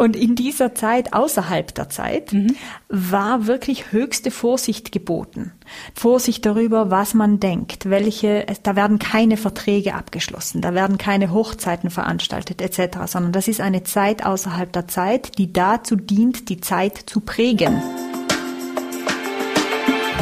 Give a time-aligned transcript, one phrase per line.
[0.00, 2.56] Und in dieser Zeit, außerhalb der Zeit, mhm.
[2.88, 5.52] war wirklich höchste Vorsicht geboten.
[5.94, 11.90] Vorsicht darüber, was man denkt, welche, da werden keine Verträge abgeschlossen, da werden keine Hochzeiten
[11.90, 16.96] veranstaltet etc., sondern das ist eine Zeit außerhalb der Zeit, die dazu dient, die Zeit
[16.96, 17.82] zu prägen.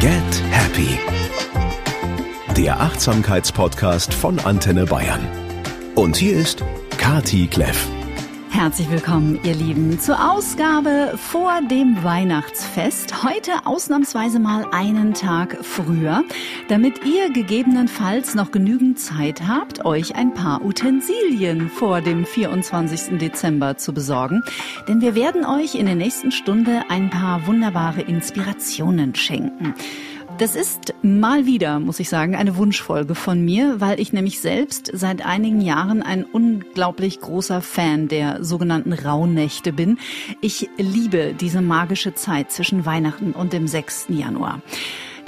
[0.00, 0.98] Get Happy.
[2.56, 5.20] Der Achtsamkeitspodcast von Antenne Bayern.
[5.94, 6.64] Und hier ist
[6.98, 7.88] Kati Kleff.
[8.50, 13.22] Herzlich willkommen, ihr Lieben, zur Ausgabe vor dem Weihnachtsfest.
[13.22, 16.24] Heute ausnahmsweise mal einen Tag früher,
[16.68, 23.18] damit ihr gegebenenfalls noch genügend Zeit habt, euch ein paar Utensilien vor dem 24.
[23.18, 24.42] Dezember zu besorgen.
[24.88, 29.74] Denn wir werden euch in der nächsten Stunde ein paar wunderbare Inspirationen schenken.
[30.38, 34.88] Das ist mal wieder, muss ich sagen, eine Wunschfolge von mir, weil ich nämlich selbst
[34.94, 39.98] seit einigen Jahren ein unglaublich großer Fan der sogenannten Rauhnächte bin.
[40.40, 44.06] Ich liebe diese magische Zeit zwischen Weihnachten und dem 6.
[44.10, 44.62] Januar.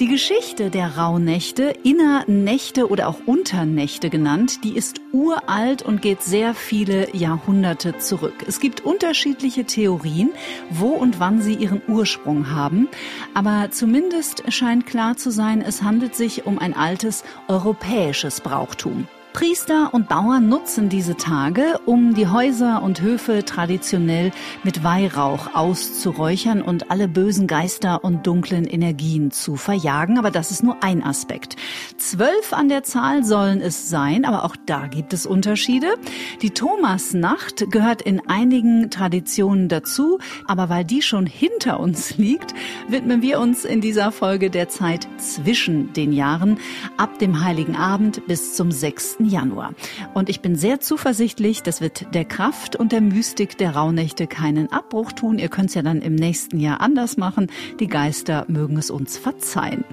[0.01, 6.55] Die Geschichte der Rauhnächte, Innernächte oder auch Unternächte genannt, die ist uralt und geht sehr
[6.55, 8.47] viele Jahrhunderte zurück.
[8.49, 10.31] Es gibt unterschiedliche Theorien,
[10.71, 12.89] wo und wann sie ihren Ursprung haben,
[13.35, 19.07] aber zumindest scheint klar zu sein, es handelt sich um ein altes europäisches Brauchtum.
[19.33, 24.33] Priester und Bauern nutzen diese Tage, um die Häuser und Höfe traditionell
[24.65, 30.19] mit Weihrauch auszuräuchern und alle bösen Geister und dunklen Energien zu verjagen.
[30.19, 31.55] Aber das ist nur ein Aspekt.
[31.97, 35.95] Zwölf an der Zahl sollen es sein, aber auch da gibt es Unterschiede.
[36.43, 42.53] Die Thomasnacht gehört in einigen Traditionen dazu, aber weil die schon hinter uns liegt,
[42.89, 46.59] widmen wir uns in dieser Folge der Zeit zwischen den Jahren,
[46.97, 49.20] ab dem Heiligen Abend bis zum 6.
[49.25, 49.75] Januar.
[50.15, 54.73] Und ich bin sehr zuversichtlich, das wird der Kraft und der Mystik der Rauhnächte keinen
[54.73, 55.39] Abbruch tun.
[55.39, 57.49] Ihr könnt es ja dann im nächsten Jahr anders machen.
[57.79, 59.85] Die Geister mögen es uns verzeihen.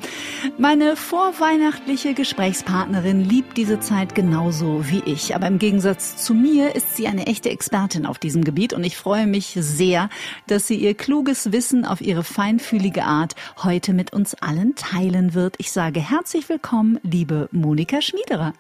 [0.58, 5.36] Meine vorweihnachtliche Gesprächspartnerin liebt diese Zeit genauso wie ich.
[5.36, 8.98] Aber im Gegensatz zu mir ist sie eine echte Expertin auf diesem Gebiet und ich
[8.98, 10.10] freue mich sehr,
[10.48, 15.56] dass sie ihr kluges Wissen auf ihre feinfühlige Art heute mit uns allen teilen wird.
[15.58, 18.54] Ich sage herzlich willkommen, liebe Monika Schmiederer.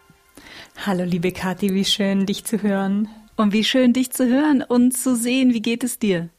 [0.86, 3.10] Hallo liebe Kathi, wie schön dich zu hören.
[3.36, 5.54] Und wie schön dich zu hören und zu sehen.
[5.54, 6.30] Wie geht es dir?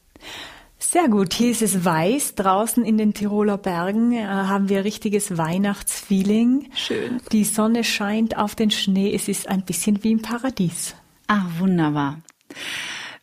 [0.79, 1.33] Sehr gut.
[1.33, 2.35] Hier ist es weiß.
[2.35, 6.69] Draußen in den Tiroler Bergen äh, haben wir richtiges Weihnachtsfeeling.
[6.73, 7.21] Schön.
[7.31, 9.13] Die Sonne scheint auf den Schnee.
[9.13, 10.95] Es ist ein bisschen wie im Paradies.
[11.27, 12.19] Ach, wunderbar.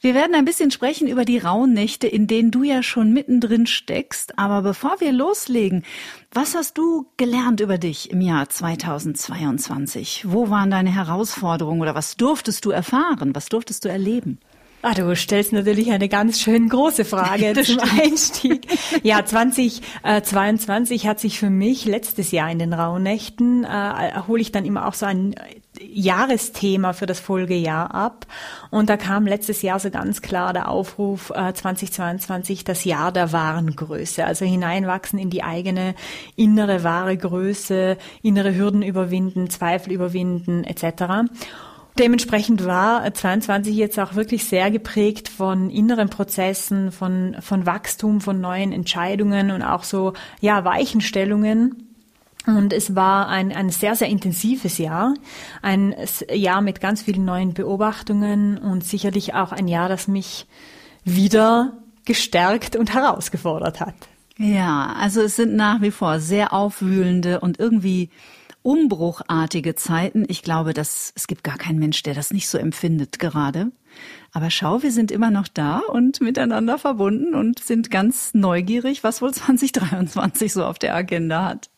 [0.00, 3.66] Wir werden ein bisschen sprechen über die rauen Nächte, in denen du ja schon mittendrin
[3.66, 4.38] steckst.
[4.38, 5.84] Aber bevor wir loslegen,
[6.32, 10.24] was hast du gelernt über dich im Jahr 2022?
[10.26, 13.34] Wo waren deine Herausforderungen oder was durftest du erfahren?
[13.34, 14.38] Was durftest du erleben?
[14.88, 17.80] Ah, du stellst natürlich eine ganz schön große Frage zum.
[18.00, 18.68] Einstieg.
[19.02, 24.64] Ja, 2022 hat sich für mich letztes Jahr in den Rauhnächten, äh, hole ich dann
[24.64, 25.34] immer auch so ein
[25.80, 28.26] Jahresthema für das Folgejahr ab.
[28.70, 33.32] Und da kam letztes Jahr so ganz klar der Aufruf äh, 2022, das Jahr der
[33.32, 34.24] wahren Größe.
[34.24, 35.96] Also hineinwachsen in die eigene
[36.36, 41.28] innere wahre Größe, innere Hürden überwinden, Zweifel überwinden etc.
[41.98, 48.40] Dementsprechend war 22 jetzt auch wirklich sehr geprägt von inneren Prozessen, von, von Wachstum, von
[48.40, 51.86] neuen Entscheidungen und auch so, ja, Weichenstellungen.
[52.46, 55.14] Und es war ein, ein sehr, sehr intensives Jahr.
[55.62, 55.94] Ein
[56.32, 60.46] Jahr mit ganz vielen neuen Beobachtungen und sicherlich auch ein Jahr, das mich
[61.04, 63.94] wieder gestärkt und herausgefordert hat.
[64.38, 68.10] Ja, also es sind nach wie vor sehr aufwühlende und irgendwie
[68.66, 70.24] umbruchartige Zeiten.
[70.26, 73.70] Ich glaube, dass es gibt gar keinen Mensch, der das nicht so empfindet gerade.
[74.32, 79.22] Aber schau, wir sind immer noch da und miteinander verbunden und sind ganz neugierig, was
[79.22, 81.70] wohl 2023 so auf der Agenda hat.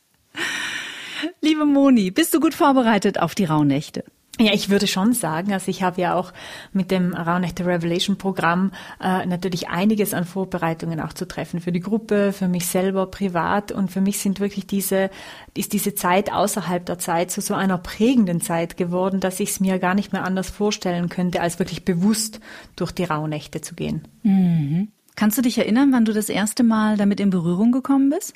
[1.43, 4.04] Liebe Moni, bist du gut vorbereitet auf die Rauhnächte?
[4.41, 6.32] Ja, ich würde schon sagen, also ich habe ja auch
[6.72, 8.71] mit dem Rauhnächte Revelation Programm
[9.03, 13.72] äh, natürlich einiges an Vorbereitungen auch zu treffen für die Gruppe, für mich selber privat
[13.72, 15.10] und für mich sind wirklich diese
[15.54, 19.60] ist diese Zeit außerhalb der Zeit zu so einer prägenden Zeit geworden, dass ich es
[19.60, 22.39] mir gar nicht mehr anders vorstellen könnte, als wirklich bewusst
[22.77, 24.03] durch die Rauhnächte zu gehen.
[24.22, 24.89] Mhm.
[25.16, 28.34] Kannst du dich erinnern, wann du das erste Mal damit in Berührung gekommen bist?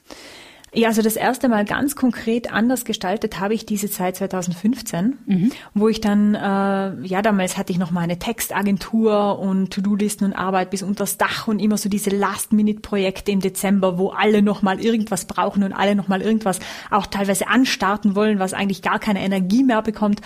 [0.75, 5.53] Ja, also das erste Mal ganz konkret anders gestaltet habe ich diese Zeit 2015, mhm.
[5.75, 10.71] wo ich dann, äh, ja, damals hatte ich noch meine Textagentur und To-Do-Listen und Arbeit
[10.71, 15.63] bis unters Dach und immer so diese Last-Minute-Projekte im Dezember, wo alle nochmal irgendwas brauchen
[15.63, 16.59] und alle nochmal irgendwas
[16.91, 20.23] auch teilweise anstarten wollen, was eigentlich gar keine Energie mehr bekommt.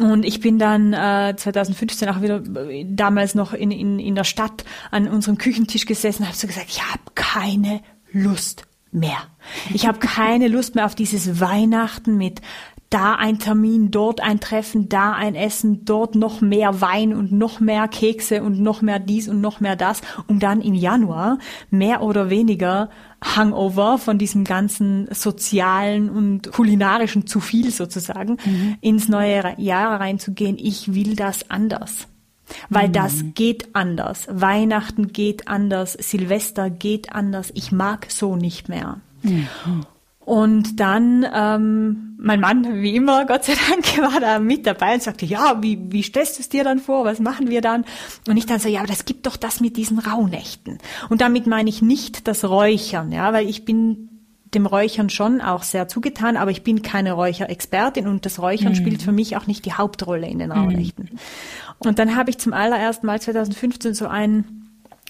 [0.00, 4.24] Und ich bin dann äh, 2015 auch wieder äh, damals noch in, in, in der
[4.24, 9.18] Stadt an unserem Küchentisch gesessen und habe so gesagt, ich habe keine Lust mehr.
[9.74, 12.40] Ich habe keine Lust mehr auf dieses Weihnachten mit
[12.92, 17.58] da ein Termin, dort ein Treffen, da ein Essen, dort noch mehr Wein und noch
[17.58, 21.38] mehr Kekse und noch mehr dies und noch mehr das, um dann im Januar
[21.70, 22.90] mehr oder weniger
[23.24, 28.76] Hangover von diesem ganzen sozialen und kulinarischen zu viel sozusagen mhm.
[28.82, 30.58] ins neue Jahr reinzugehen.
[30.58, 32.08] Ich will das anders.
[32.68, 32.92] Weil mhm.
[32.92, 34.26] das geht anders.
[34.30, 35.92] Weihnachten geht anders.
[35.92, 37.50] Silvester geht anders.
[37.54, 39.00] Ich mag so nicht mehr.
[39.22, 39.48] Mhm.
[40.24, 45.02] Und dann, ähm, mein Mann, wie immer, Gott sei Dank, war da mit dabei und
[45.02, 47.04] sagte, ja, wie, wie stellst du es dir dann vor?
[47.04, 47.84] Was machen wir dann?
[48.28, 50.78] Und ich dann so, ja, aber das gibt doch das mit diesen Rauhnächten.
[51.08, 54.08] Und damit meine ich nicht das Räuchern, ja, weil ich bin
[54.54, 58.76] dem Räuchern schon auch sehr zugetan, aber ich bin keine Räucherexpertin und das Räuchern mhm.
[58.76, 60.56] spielt für mich auch nicht die Hauptrolle in den mhm.
[60.56, 61.08] Rauhnächten.
[61.10, 61.18] Mhm.
[61.78, 64.62] Und dann habe ich zum allerersten Mal 2015 so ein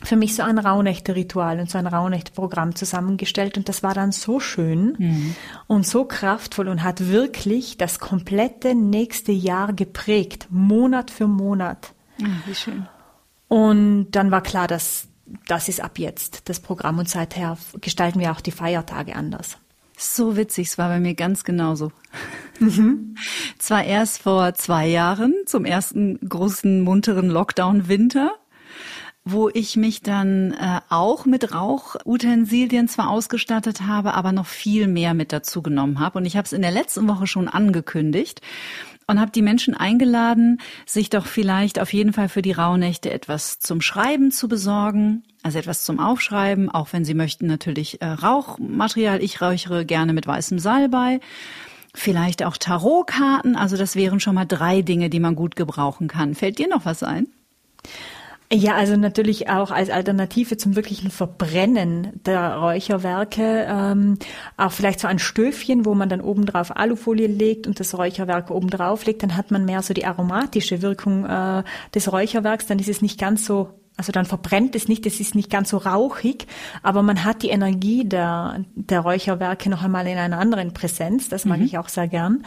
[0.05, 4.41] für mich so ein Rauhnächte-Ritual und so ein Rauhnächte-Programm zusammengestellt und das war dann so
[4.41, 5.37] schön mhm.
[5.69, 11.93] und so kraftvoll und hat wirklich das komplette nächste Jahr geprägt, Monat für Monat.
[12.19, 12.89] Ja, wie schön.
[13.49, 15.09] Und dann war klar, dass
[15.47, 19.59] das ist ab jetzt das Programm und seither gestalten wir auch die Feiertage anders.
[19.97, 21.93] So witzig, es war bei mir ganz genauso.
[22.59, 23.17] Mhm.
[23.59, 28.33] Zwar erst vor zwei Jahren, zum ersten großen munteren Lockdown-Winter,
[29.25, 35.15] wo ich mich dann äh, auch mit Rauchutensilien zwar ausgestattet habe, aber noch viel mehr
[35.15, 36.19] mit dazu genommen habe.
[36.19, 38.41] Und ich habe es in der letzten Woche schon angekündigt
[39.13, 43.59] und habe die Menschen eingeladen, sich doch vielleicht auf jeden Fall für die Rauhnächte etwas
[43.59, 49.23] zum Schreiben zu besorgen, also etwas zum Aufschreiben, auch wenn sie möchten natürlich äh, Rauchmaterial.
[49.23, 51.21] Ich räuchere gerne mit weißem Salbei.
[51.95, 53.55] Vielleicht auch Tarotkarten.
[53.55, 56.35] Also das wären schon mal drei Dinge, die man gut gebrauchen kann.
[56.35, 57.27] Fällt dir noch was ein?
[58.55, 64.19] Ja, also natürlich auch als Alternative zum wirklichen Verbrennen der Räucherwerke ähm,
[64.59, 69.07] auch vielleicht so ein Stöfchen, wo man dann obendrauf Alufolie legt und das Räucherwerk obendrauf
[69.07, 71.63] legt, dann hat man mehr so die aromatische Wirkung äh,
[71.95, 75.35] des Räucherwerks, dann ist es nicht ganz so also dann verbrennt es nicht, es ist
[75.35, 76.47] nicht ganz so rauchig,
[76.83, 81.29] aber man hat die Energie der, der Räucherwerke noch einmal in einer anderen Präsenz.
[81.29, 81.67] Das mag mhm.
[81.67, 82.43] ich auch sehr gern.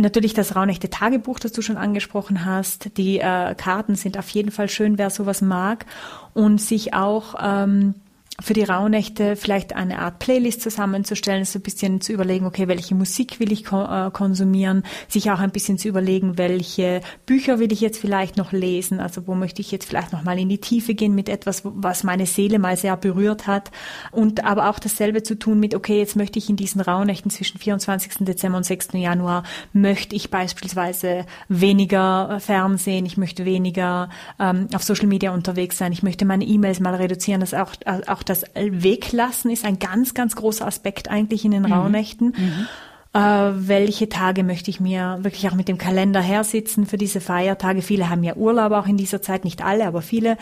[0.00, 2.96] Natürlich das Raunechte Tagebuch, das du schon angesprochen hast.
[2.98, 5.86] Die äh, Karten sind auf jeden Fall schön, wer sowas mag.
[6.34, 7.94] Und sich auch ähm,
[8.40, 12.94] für die Rauhnächte vielleicht eine Art Playlist zusammenzustellen, so ein bisschen zu überlegen, okay, welche
[12.94, 17.80] Musik will ich äh, konsumieren, sich auch ein bisschen zu überlegen, welche Bücher will ich
[17.80, 20.94] jetzt vielleicht noch lesen, also wo möchte ich jetzt vielleicht noch mal in die Tiefe
[20.94, 23.72] gehen mit etwas, was meine Seele mal sehr berührt hat
[24.12, 27.58] und aber auch dasselbe zu tun mit, okay, jetzt möchte ich in diesen Rauhnächten zwischen
[27.58, 28.18] 24.
[28.20, 28.90] Dezember und 6.
[28.92, 29.42] Januar,
[29.72, 35.90] möchte ich beispielsweise weniger äh, Fernsehen, ich möchte weniger ähm, auf Social Media unterwegs sein,
[35.90, 40.14] ich möchte meine E-Mails mal reduzieren, das auch, äh, auch das Weglassen ist ein ganz,
[40.14, 41.72] ganz großer Aspekt eigentlich in den mhm.
[41.72, 42.34] Rauhnächten.
[42.36, 42.66] Mhm.
[43.14, 43.20] Äh,
[43.68, 47.80] welche Tage möchte ich mir wirklich auch mit dem Kalender hersitzen für diese Feiertage?
[47.80, 50.36] Viele haben ja Urlaub auch in dieser Zeit, nicht alle, aber viele.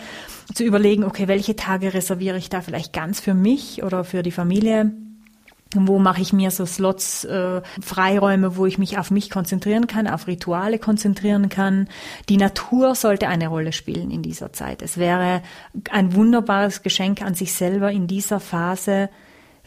[0.52, 4.32] Zu überlegen, okay, welche Tage reserviere ich da vielleicht ganz für mich oder für die
[4.32, 4.92] Familie?
[5.74, 10.06] Wo mache ich mir so Slots, äh, Freiräume, wo ich mich auf mich konzentrieren kann,
[10.06, 11.88] auf Rituale konzentrieren kann.
[12.28, 14.80] Die Natur sollte eine Rolle spielen in dieser Zeit.
[14.82, 15.42] Es wäre
[15.90, 19.10] ein wunderbares Geschenk an sich selber in dieser Phase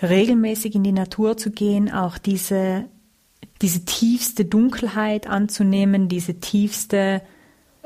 [0.01, 2.85] regelmäßig in die Natur zu gehen, auch diese,
[3.61, 7.21] diese tiefste Dunkelheit anzunehmen, diese tiefste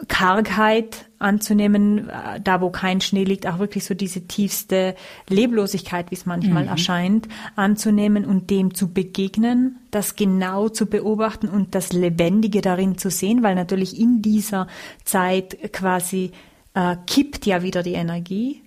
[0.08, 4.96] Kargheit anzunehmen, äh, da wo kein Schnee liegt, auch wirklich so diese tiefste
[5.30, 6.70] Leblosigkeit, wie es manchmal mhm.
[6.70, 13.10] erscheint, anzunehmen und dem zu begegnen, das genau zu beobachten und das Lebendige darin zu
[13.10, 14.68] sehen, weil natürlich in dieser
[15.04, 16.32] Zeit quasi
[16.74, 18.62] äh, kippt ja wieder die Energie.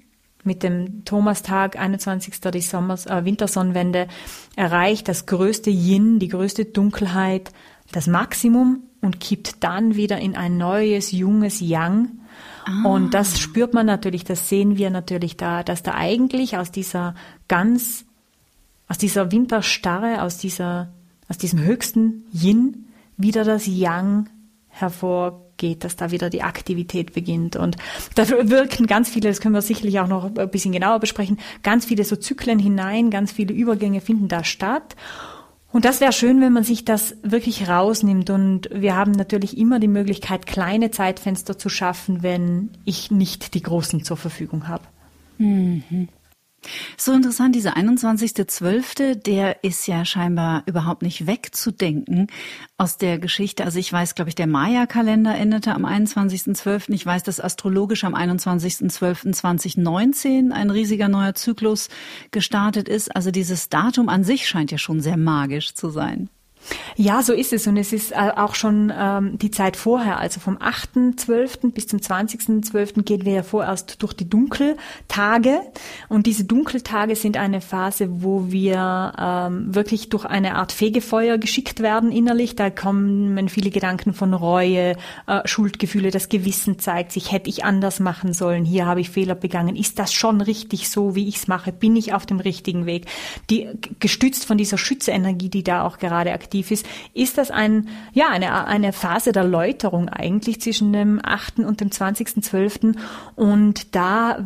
[0.45, 2.41] Mit dem Thomastag, 21.
[2.41, 4.07] die Sommers, äh, Wintersonnenwende,
[4.55, 7.51] erreicht das größte Yin, die größte Dunkelheit,
[7.97, 12.11] das Maximum und kippt dann wieder in ein neues, junges Yang.
[12.67, 12.87] Ah.
[12.87, 17.15] Und das spürt man natürlich, das sehen wir natürlich da, dass da eigentlich aus dieser
[17.49, 18.05] ganz,
[18.87, 20.91] aus dieser Winterstarre, aus dieser,
[21.31, 22.85] aus diesem höchsten Yin
[23.17, 24.29] wieder das Yang
[24.69, 27.57] hervor geht, dass da wieder die Aktivität beginnt.
[27.57, 27.79] Und
[28.15, 31.87] da wirken ganz viele, das können wir sicherlich auch noch ein bisschen genauer besprechen, ganz
[31.87, 34.97] viele so Zyklen hinein, ganz viele Übergänge finden da statt.
[35.77, 38.31] Und das wäre schön, wenn man sich das wirklich rausnimmt.
[38.31, 43.61] Und wir haben natürlich immer die Möglichkeit, kleine Zeitfenster zu schaffen, wenn ich nicht die
[43.61, 44.85] großen zur Verfügung habe.
[45.37, 46.09] Mhm.
[46.97, 52.27] So interessant, dieser 21.12., der ist ja scheinbar überhaupt nicht wegzudenken
[52.79, 53.65] aus der Geschichte.
[53.65, 56.93] Also ich weiß, glaube ich, der Maya-Kalender endete am 21.12.
[56.93, 61.89] Ich weiß, dass astrologisch am 21.12.2019 ein riesiger neuer Zyklus
[62.31, 63.15] gestartet ist.
[63.15, 66.29] Also dieses Datum an sich scheint ja schon sehr magisch zu sein.
[66.97, 67.67] Ja, so ist es.
[67.67, 71.73] Und es ist äh, auch schon ähm, die Zeit vorher, also vom 8.12.
[71.73, 73.03] bis zum 20.12.
[73.03, 75.61] gehen wir ja vorerst durch die Dunkeltage.
[76.09, 81.81] Und diese Dunkeltage sind eine Phase, wo wir ähm, wirklich durch eine Art Fegefeuer geschickt
[81.81, 82.57] werden innerlich.
[82.57, 84.97] Da kommen viele Gedanken von Reue,
[85.27, 89.35] äh, Schuldgefühle, das Gewissen zeigt sich, hätte ich anders machen sollen, hier habe ich Fehler
[89.35, 89.77] begangen.
[89.77, 91.73] Ist das schon richtig so, wie ich es mache?
[91.73, 93.07] Bin ich auf dem richtigen Weg?
[93.51, 93.69] Die,
[94.01, 98.29] gestützt von dieser Schützenergie, die da auch gerade aktiv aktiv ist, ist das ein, ja,
[98.29, 101.61] eine, eine Phase der Läuterung eigentlich zwischen dem 8.
[101.61, 102.97] und dem 20.12.
[103.35, 104.39] Und da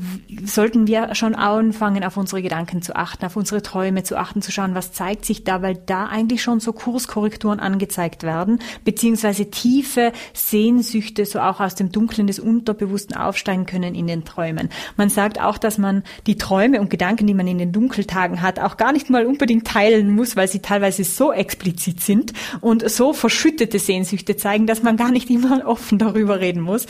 [0.45, 4.51] sollten wir schon anfangen, auf unsere Gedanken zu achten, auf unsere Träume zu achten, zu
[4.51, 10.13] schauen, was zeigt sich da, weil da eigentlich schon so Kurskorrekturen angezeigt werden, beziehungsweise tiefe
[10.33, 14.71] Sehnsüchte so auch aus dem Dunklen des Unterbewussten aufsteigen können in den Träumen.
[14.97, 18.59] Man sagt auch, dass man die Träume und Gedanken, die man in den Dunkeltagen hat,
[18.59, 23.13] auch gar nicht mal unbedingt teilen muss, weil sie teilweise so explizit sind und so
[23.13, 26.87] verschüttete Sehnsüchte zeigen, dass man gar nicht immer offen darüber reden muss.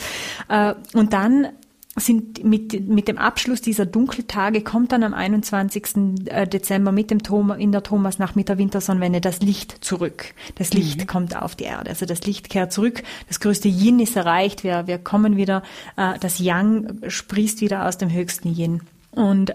[0.49, 1.47] Äh, und dann
[1.95, 6.25] sind mit, mit dem Abschluss dieser Dunkeltage kommt dann am 21.
[6.25, 10.33] Äh, Dezember mit dem Thomas, in der Thomasnacht mit der Wintersonnenwende das Licht zurück.
[10.55, 11.07] Das Licht mhm.
[11.07, 11.89] kommt auf die Erde.
[11.89, 13.03] Also das Licht kehrt zurück.
[13.27, 14.63] Das größte Yin ist erreicht.
[14.63, 15.63] Wir, wir kommen wieder,
[15.97, 18.81] äh, das Yang sprießt wieder aus dem höchsten Yin.
[19.11, 19.53] Und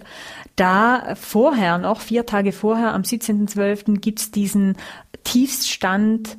[0.56, 3.98] da vorher noch, vier Tage vorher, am 17.12.
[3.98, 4.76] gibt's diesen
[5.25, 6.36] Tiefststand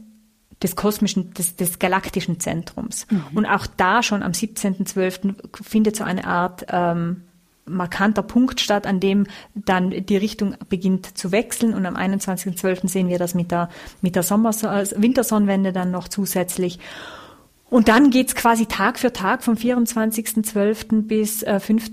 [0.62, 3.06] des kosmischen, des, des galaktischen Zentrums.
[3.10, 3.26] Mhm.
[3.36, 5.36] Und auch da schon am 17.12.
[5.64, 7.24] findet so eine Art ähm,
[7.66, 11.74] markanter Punkt statt, an dem dann die Richtung beginnt zu wechseln.
[11.74, 12.88] Und am 21.12.
[12.88, 13.70] sehen wir das mit der,
[14.02, 16.80] mit der Sommer Wintersonnenwende dann noch zusätzlich.
[17.70, 21.04] Und dann geht's quasi Tag für Tag vom 24.12.
[21.04, 21.92] bis äh, 5.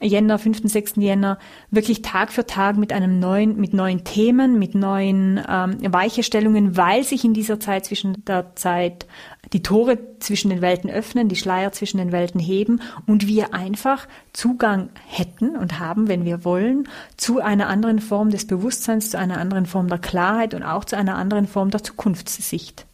[0.00, 0.94] Jänner, 5., 6.
[0.96, 1.38] Jänner
[1.70, 7.04] wirklich Tag für Tag mit einem neuen, mit neuen Themen, mit neuen ähm, Weichestellungen, weil
[7.04, 9.06] sich in dieser Zeit zwischen der Zeit
[9.52, 14.08] die Tore zwischen den Welten öffnen, die Schleier zwischen den Welten heben und wir einfach
[14.32, 19.38] Zugang hätten und haben, wenn wir wollen, zu einer anderen Form des Bewusstseins, zu einer
[19.38, 22.86] anderen Form der Klarheit und auch zu einer anderen Form der Zukunftssicht.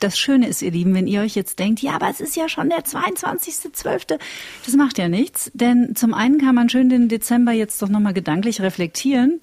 [0.00, 2.48] Das Schöne ist, ihr Lieben, wenn ihr euch jetzt denkt, ja, aber es ist ja
[2.48, 4.18] schon der 22.12.,
[4.64, 8.14] das macht ja nichts, denn zum einen kann man schön den Dezember jetzt doch nochmal
[8.14, 9.40] gedanklich reflektieren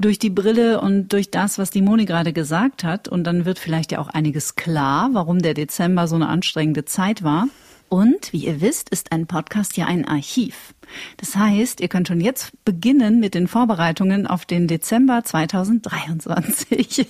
[0.00, 3.06] durch die Brille und durch das, was die Moni gerade gesagt hat.
[3.06, 7.22] Und dann wird vielleicht ja auch einiges klar, warum der Dezember so eine anstrengende Zeit
[7.22, 7.46] war.
[7.90, 10.74] Und wie ihr wisst, ist ein Podcast ja ein Archiv.
[11.16, 17.08] Das heißt, ihr könnt schon jetzt beginnen mit den Vorbereitungen auf den Dezember 2023.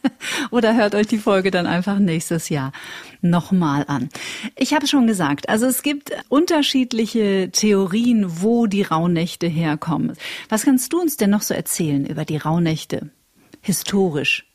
[0.50, 2.72] Oder hört euch die Folge dann einfach nächstes Jahr
[3.22, 4.10] nochmal an.
[4.54, 10.12] Ich habe schon gesagt, also es gibt unterschiedliche Theorien, wo die Rauhnächte herkommen.
[10.50, 13.08] Was kannst du uns denn noch so erzählen über die Rauhnächte?
[13.62, 14.47] Historisch.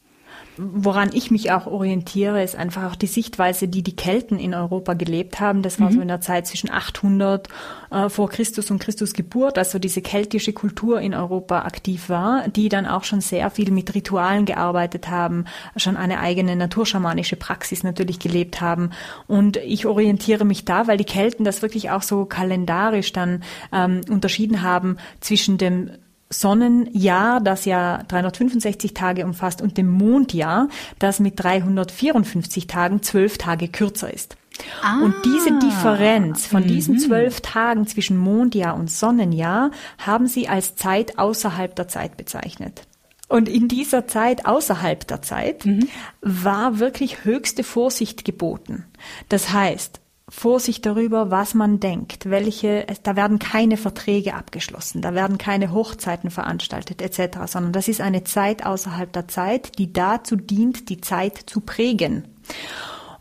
[0.57, 4.93] Woran ich mich auch orientiere, ist einfach auch die Sichtweise, die die Kelten in Europa
[4.93, 5.63] gelebt haben.
[5.63, 5.93] Das war mhm.
[5.95, 7.47] so in der Zeit zwischen 800
[7.89, 12.69] äh, vor Christus und Christus Geburt, also diese keltische Kultur in Europa aktiv war, die
[12.69, 15.45] dann auch schon sehr viel mit Ritualen gearbeitet haben,
[15.75, 18.91] schon eine eigene naturschamanische Praxis natürlich gelebt haben.
[19.27, 24.01] Und ich orientiere mich da, weil die Kelten das wirklich auch so kalendarisch dann ähm,
[24.09, 25.89] unterschieden haben zwischen dem
[26.33, 30.67] Sonnenjahr, das ja 365 Tage umfasst, und dem Mondjahr,
[30.99, 34.35] das mit 354 Tagen zwölf Tage kürzer ist.
[34.81, 36.99] Ah, und diese Differenz von diesen mhm.
[36.99, 42.83] zwölf Tagen zwischen Mondjahr und Sonnenjahr haben sie als Zeit außerhalb der Zeit bezeichnet.
[43.29, 45.87] Und in dieser Zeit außerhalb der Zeit mhm.
[46.21, 48.85] war wirklich höchste Vorsicht geboten.
[49.29, 50.01] Das heißt,
[50.35, 56.31] Vorsicht darüber, was man denkt, welche, da werden keine Verträge abgeschlossen, da werden keine Hochzeiten
[56.31, 61.37] veranstaltet etc., sondern das ist eine Zeit außerhalb der Zeit, die dazu dient, die Zeit
[61.37, 62.23] zu prägen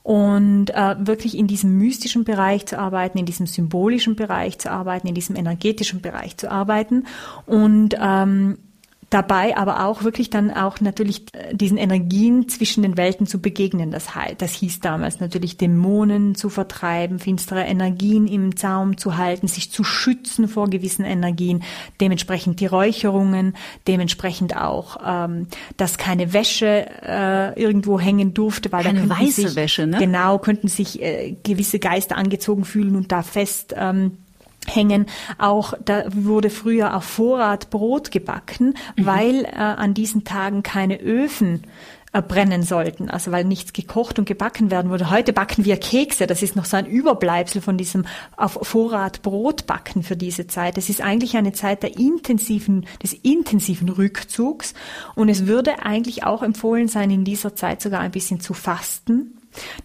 [0.02, 5.06] und äh, wirklich in diesem mystischen Bereich zu arbeiten, in diesem symbolischen Bereich zu arbeiten,
[5.06, 7.04] in diesem energetischen Bereich zu arbeiten
[7.44, 8.56] und ähm,
[9.12, 13.90] dabei aber auch wirklich dann auch natürlich äh, diesen Energien zwischen den Welten zu begegnen.
[13.90, 14.06] Das,
[14.38, 19.84] das hieß damals natürlich Dämonen zu vertreiben, finstere Energien im Zaum zu halten, sich zu
[19.84, 21.62] schützen vor gewissen Energien,
[22.00, 23.54] dementsprechend die Räucherungen,
[23.86, 29.56] dementsprechend auch, ähm, dass keine Wäsche äh, irgendwo hängen durfte, weil keine da weiße sich,
[29.56, 29.98] Wäsche, ne?
[29.98, 34.18] Genau, könnten sich äh, gewisse Geister angezogen fühlen und da fest ähm,
[34.66, 35.06] hängen.
[35.38, 39.06] Auch da wurde früher auf Vorrat Brot gebacken, mhm.
[39.06, 41.62] weil äh, an diesen Tagen keine Öfen
[42.12, 45.10] äh, brennen sollten, also weil nichts gekocht und gebacken werden würde.
[45.10, 48.04] Heute backen wir Kekse, das ist noch so ein Überbleibsel von diesem
[48.36, 50.76] auf Vorrat Brot backen für diese Zeit.
[50.76, 54.74] Es ist eigentlich eine Zeit der intensiven, des intensiven Rückzugs
[55.14, 59.38] und es würde eigentlich auch empfohlen sein, in dieser Zeit sogar ein bisschen zu fasten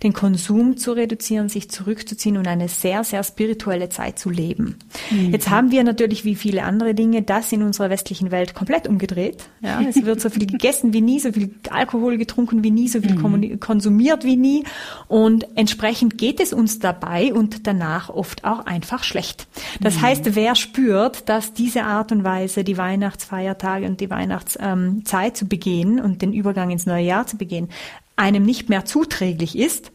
[0.04, 4.78] den Konsum zu reduzieren, sich zurückzuziehen und eine sehr, sehr spirituelle Zeit zu leben.
[5.12, 5.32] Mhm.
[5.32, 9.50] Jetzt haben wir natürlich wie viele andere Dinge das in unserer westlichen Welt komplett umgedreht.
[9.62, 13.02] Ja, es wird so viel gegessen wie nie, so viel Alkohol getrunken wie nie, so
[13.02, 13.60] viel mhm.
[13.60, 14.64] konsumiert wie nie
[15.08, 19.48] und entsprechend geht es uns dabei und danach oft auch einfach schlecht.
[19.80, 20.02] Das mhm.
[20.02, 25.48] heißt, wer spürt, dass diese Art und Weise, die Weihnachtsfeiertage und die Weihnachtszeit ähm, zu
[25.48, 27.70] begehen und den Übergang ins neue Jahr zu begehen,
[28.18, 29.92] einem nicht mehr zuträglich ist,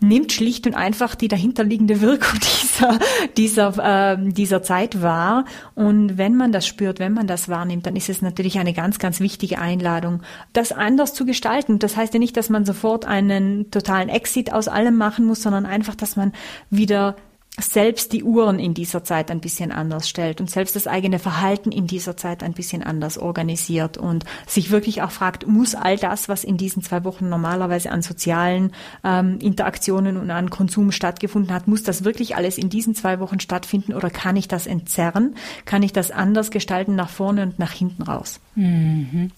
[0.00, 2.98] nimmt schlicht und einfach die dahinterliegende Wirkung dieser,
[3.36, 5.46] dieser, äh, dieser Zeit wahr.
[5.74, 8.98] Und wenn man das spürt, wenn man das wahrnimmt, dann ist es natürlich eine ganz,
[8.98, 11.78] ganz wichtige Einladung, das anders zu gestalten.
[11.78, 15.64] Das heißt ja nicht, dass man sofort einen totalen Exit aus allem machen muss, sondern
[15.64, 16.32] einfach, dass man
[16.70, 17.16] wieder
[17.58, 21.72] selbst die Uhren in dieser Zeit ein bisschen anders stellt und selbst das eigene Verhalten
[21.72, 26.28] in dieser Zeit ein bisschen anders organisiert und sich wirklich auch fragt, muss all das,
[26.28, 28.72] was in diesen zwei Wochen normalerweise an sozialen
[29.04, 33.40] ähm, Interaktionen und an Konsum stattgefunden hat, muss das wirklich alles in diesen zwei Wochen
[33.40, 35.34] stattfinden oder kann ich das entzerren?
[35.64, 38.40] Kann ich das anders gestalten nach vorne und nach hinten raus?
[38.54, 39.30] Mhm.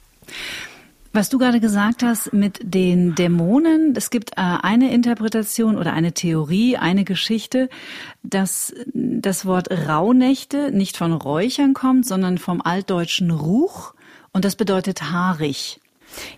[1.13, 6.13] Was du gerade gesagt hast mit den Dämonen, es gibt äh, eine Interpretation oder eine
[6.13, 7.71] Theorie, eine Geschichte,
[8.23, 13.95] dass das Wort Rauhnächte nicht von Räuchern kommt, sondern vom altdeutschen Ruch
[14.33, 15.81] und das bedeutet haarig.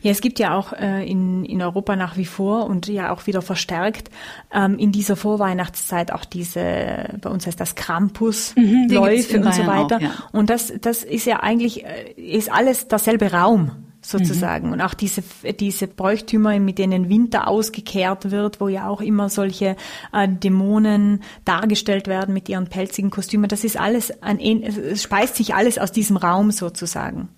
[0.02, 3.26] Ja, es gibt ja auch äh, in, in Europa nach wie vor und ja auch
[3.26, 4.10] wieder verstärkt
[4.52, 9.96] ähm, in dieser Vorweihnachtszeit auch diese, bei uns heißt das Krampusläufe mhm, und so weiter.
[9.96, 10.10] Auch, ja.
[10.32, 14.68] Und das, das ist ja eigentlich, äh, ist alles derselbe Raum sozusagen.
[14.68, 14.72] Mhm.
[14.74, 15.22] Und auch diese,
[15.58, 19.76] diese Bräuchtümer, mit denen Winter ausgekehrt wird, wo ja auch immer solche
[20.12, 25.54] äh, Dämonen dargestellt werden mit ihren pelzigen Kostümen, das ist alles, ein, es speist sich
[25.54, 27.28] alles aus diesem Raum sozusagen.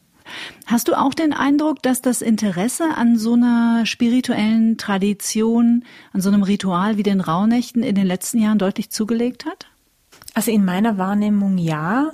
[0.67, 6.31] Hast du auch den Eindruck, dass das Interesse an so einer spirituellen Tradition, an so
[6.31, 9.67] einem Ritual wie den Rauhnächten in den letzten Jahren deutlich zugelegt hat?
[10.35, 12.13] Also in meiner Wahrnehmung ja,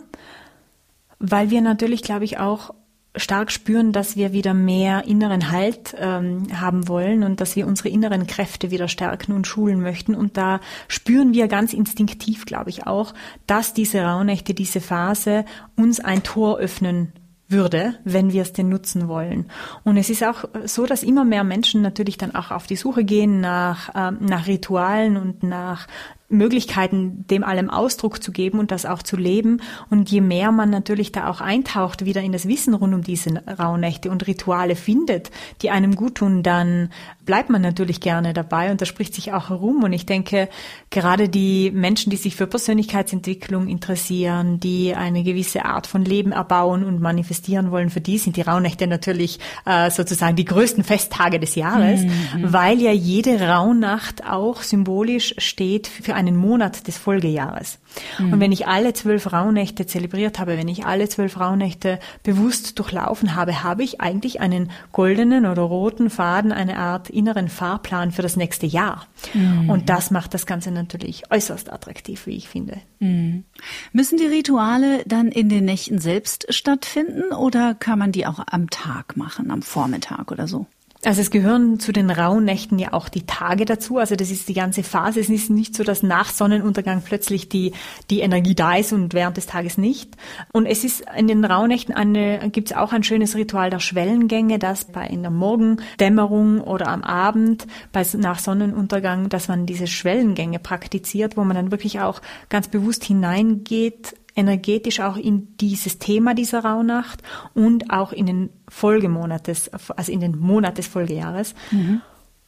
[1.18, 2.74] weil wir natürlich, glaube ich, auch
[3.18, 7.88] stark spüren, dass wir wieder mehr inneren Halt ähm, haben wollen und dass wir unsere
[7.88, 10.14] inneren Kräfte wieder stärken und schulen möchten.
[10.14, 13.14] Und da spüren wir ganz instinktiv, glaube ich, auch,
[13.46, 15.44] dass diese Rauhnächte, diese Phase
[15.76, 17.12] uns ein Tor öffnen
[17.48, 19.46] würde, wenn wir es denn nutzen wollen.
[19.82, 23.04] Und es ist auch so, dass immer mehr Menschen natürlich dann auch auf die Suche
[23.04, 25.86] gehen nach, ähm, nach Ritualen und nach
[26.30, 29.62] Möglichkeiten, dem allem Ausdruck zu geben und das auch zu leben.
[29.88, 33.42] Und je mehr man natürlich da auch eintaucht, wieder in das Wissen rund um diese
[33.46, 35.30] Rauhnächte und Rituale findet,
[35.62, 36.90] die einem gut tun, dann
[37.24, 39.82] bleibt man natürlich gerne dabei und das spricht sich auch herum.
[39.84, 40.50] Und ich denke,
[40.90, 46.84] gerade die Menschen, die sich für Persönlichkeitsentwicklung interessieren, die eine gewisse Art von Leben erbauen
[46.84, 51.54] und manifestieren wollen, für die sind die Rauhnächte natürlich äh, sozusagen die größten Festtage des
[51.54, 52.52] Jahres, mhm.
[52.52, 57.78] weil ja jede Rauhnacht auch symbolisch steht für einen Monat des Folgejahres.
[58.18, 58.32] Mhm.
[58.32, 63.36] Und wenn ich alle zwölf Rauhnächte zelebriert habe, wenn ich alle zwölf Rauhnächte bewusst durchlaufen
[63.36, 68.36] habe, habe ich eigentlich einen goldenen oder roten Faden, eine Art inneren Fahrplan für das
[68.36, 69.06] nächste Jahr.
[69.32, 69.70] Mhm.
[69.70, 72.78] Und das macht das Ganze natürlich äußerst attraktiv, wie ich finde.
[72.98, 73.44] Mhm.
[73.92, 78.68] Müssen die Rituale dann in den Nächten selbst stattfinden oder kann man die auch am
[78.70, 80.66] Tag machen, am Vormittag oder so?
[81.08, 83.96] Also es gehören zu den rauen Nächten ja auch die Tage dazu.
[83.96, 85.20] Also das ist die ganze Phase.
[85.20, 87.72] Es ist nicht so, dass nach Sonnenuntergang plötzlich die,
[88.10, 90.18] die Energie da ist und während des Tages nicht.
[90.52, 94.58] Und es ist in den Rauhnächten eine, gibt es auch ein schönes Ritual der Schwellengänge,
[94.58, 100.58] das bei in der Morgendämmerung oder am Abend bei, nach Sonnenuntergang, dass man diese Schwellengänge
[100.58, 106.60] praktiziert, wo man dann wirklich auch ganz bewusst hineingeht energetisch auch in dieses Thema dieser
[106.60, 107.22] Rauhnacht
[107.54, 111.54] und auch in den Folgemonat des, also in den Monat des Folgejahres.
[111.70, 112.00] Mhm.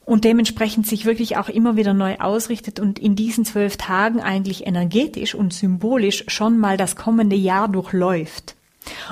[0.07, 4.66] Und dementsprechend sich wirklich auch immer wieder neu ausrichtet und in diesen zwölf Tagen eigentlich
[4.66, 8.57] energetisch und symbolisch schon mal das kommende Jahr durchläuft.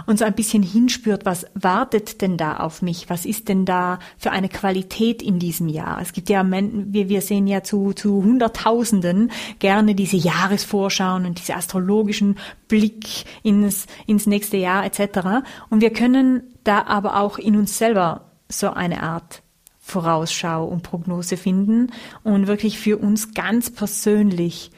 [0.06, 3.10] Und so ein bisschen hinspürt, was wartet denn da auf mich?
[3.10, 6.00] Was ist denn da für eine Qualität in diesem Jahr?
[6.00, 12.38] Es gibt ja, wir, sehen ja zu, zu Hunderttausenden gerne diese Jahresvorschauen und diese astrologischen
[12.68, 15.46] Blick ins, ins nächste Jahr etc.
[15.70, 19.42] Und wir können da aber auch in uns selber so eine Art
[19.80, 24.70] Vorausschau und Prognose finden und wirklich für uns ganz persönlich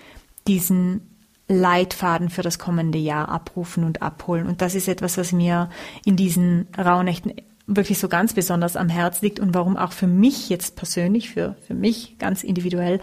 [0.47, 1.10] diesen
[1.51, 4.47] Leitfaden für das kommende Jahr abrufen und abholen.
[4.47, 5.69] Und das ist etwas, was mir
[6.05, 7.35] in diesen Rauhnächten
[7.67, 11.57] wirklich so ganz besonders am Herz liegt und warum auch für mich jetzt persönlich, für,
[11.67, 13.01] für mich ganz individuell,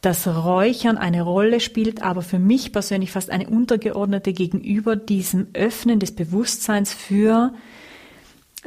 [0.00, 5.98] das Räuchern eine Rolle spielt, aber für mich persönlich fast eine untergeordnete gegenüber diesem Öffnen
[5.98, 7.52] des Bewusstseins für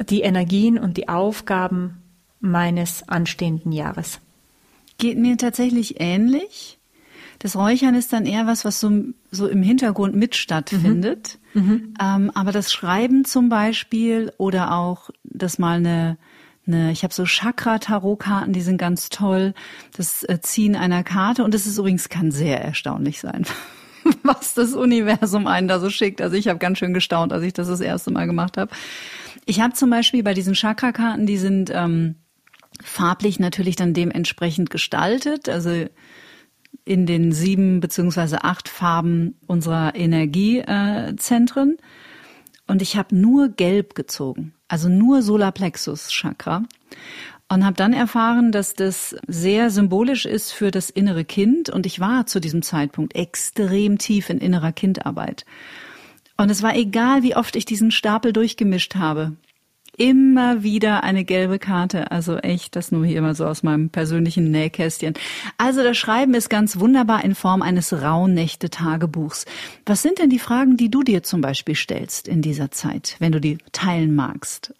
[0.08, 2.02] die Energien und die Aufgaben
[2.40, 4.20] meines anstehenden Jahres.
[4.98, 6.79] Geht mir tatsächlich ähnlich.
[7.40, 8.92] Das Räuchern ist dann eher was, was so,
[9.30, 11.38] so im Hintergrund mit stattfindet.
[11.54, 11.62] Mhm.
[11.62, 11.94] Mhm.
[11.98, 16.18] Ähm, aber das Schreiben zum Beispiel oder auch das mal eine,
[16.66, 19.54] eine ich habe so Chakra-Tarot-Karten, die sind ganz toll.
[19.96, 23.46] Das äh, Ziehen einer Karte und das ist übrigens kann sehr erstaunlich sein,
[24.22, 26.20] was das Universum einen da so schickt.
[26.20, 28.70] Also ich habe ganz schön gestaunt, als ich das das erste Mal gemacht habe.
[29.46, 32.16] Ich habe zum Beispiel bei diesen Chakra-Karten, die sind ähm,
[32.84, 35.48] farblich natürlich dann dementsprechend gestaltet.
[35.48, 35.86] Also
[36.84, 41.76] in den sieben beziehungsweise acht Farben unserer Energiezentren.
[42.66, 46.64] Und ich habe nur Gelb gezogen, also nur Solarplexus Chakra.
[47.48, 51.68] Und habe dann erfahren, dass das sehr symbolisch ist für das innere Kind.
[51.68, 55.44] Und ich war zu diesem Zeitpunkt extrem tief in innerer Kindarbeit.
[56.36, 59.36] Und es war egal, wie oft ich diesen Stapel durchgemischt habe
[59.96, 62.10] immer wieder eine gelbe Karte.
[62.10, 65.14] Also echt, das nur hier immer so aus meinem persönlichen Nähkästchen.
[65.58, 69.46] Also das Schreiben ist ganz wunderbar in Form eines Rauhnächte-Tagebuchs.
[69.86, 73.32] Was sind denn die Fragen, die du dir zum Beispiel stellst in dieser Zeit, wenn
[73.32, 74.74] du die teilen magst?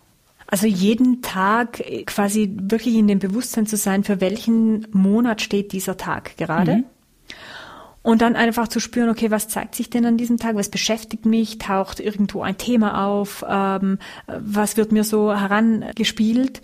[0.47, 5.97] Also jeden Tag quasi wirklich in dem Bewusstsein zu sein, für welchen Monat steht dieser
[5.97, 6.77] Tag gerade.
[6.79, 6.85] Mhm.
[8.03, 10.57] Und dann einfach zu spüren, okay, was zeigt sich denn an diesem Tag?
[10.57, 11.59] Was beschäftigt mich?
[11.59, 13.45] Taucht irgendwo ein Thema auf?
[13.47, 16.63] Ähm, was wird mir so herangespielt?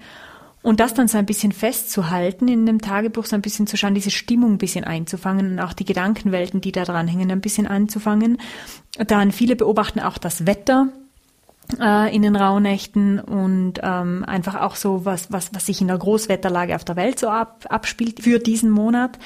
[0.63, 3.95] Und das dann so ein bisschen festzuhalten in dem Tagebuch, so ein bisschen zu schauen,
[3.95, 7.69] diese Stimmung ein bisschen einzufangen und auch die Gedankenwelten, die da dran hängen, ein bisschen
[7.69, 8.39] anzufangen.
[8.99, 10.89] Dann viele beobachten auch das Wetter
[11.79, 15.99] äh, in den Rauhnächten und ähm, einfach auch so was, was, was sich in der
[15.99, 19.19] Großwetterlage auf der Welt so ab, abspielt für diesen Monat.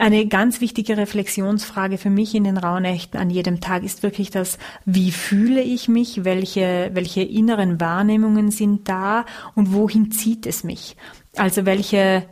[0.00, 4.58] Eine ganz wichtige Reflexionsfrage für mich in den Rauhnächten an jedem Tag ist wirklich das,
[4.84, 10.96] wie fühle ich mich, welche, welche inneren Wahrnehmungen sind da und wohin zieht es mich?
[11.36, 12.26] Also welche,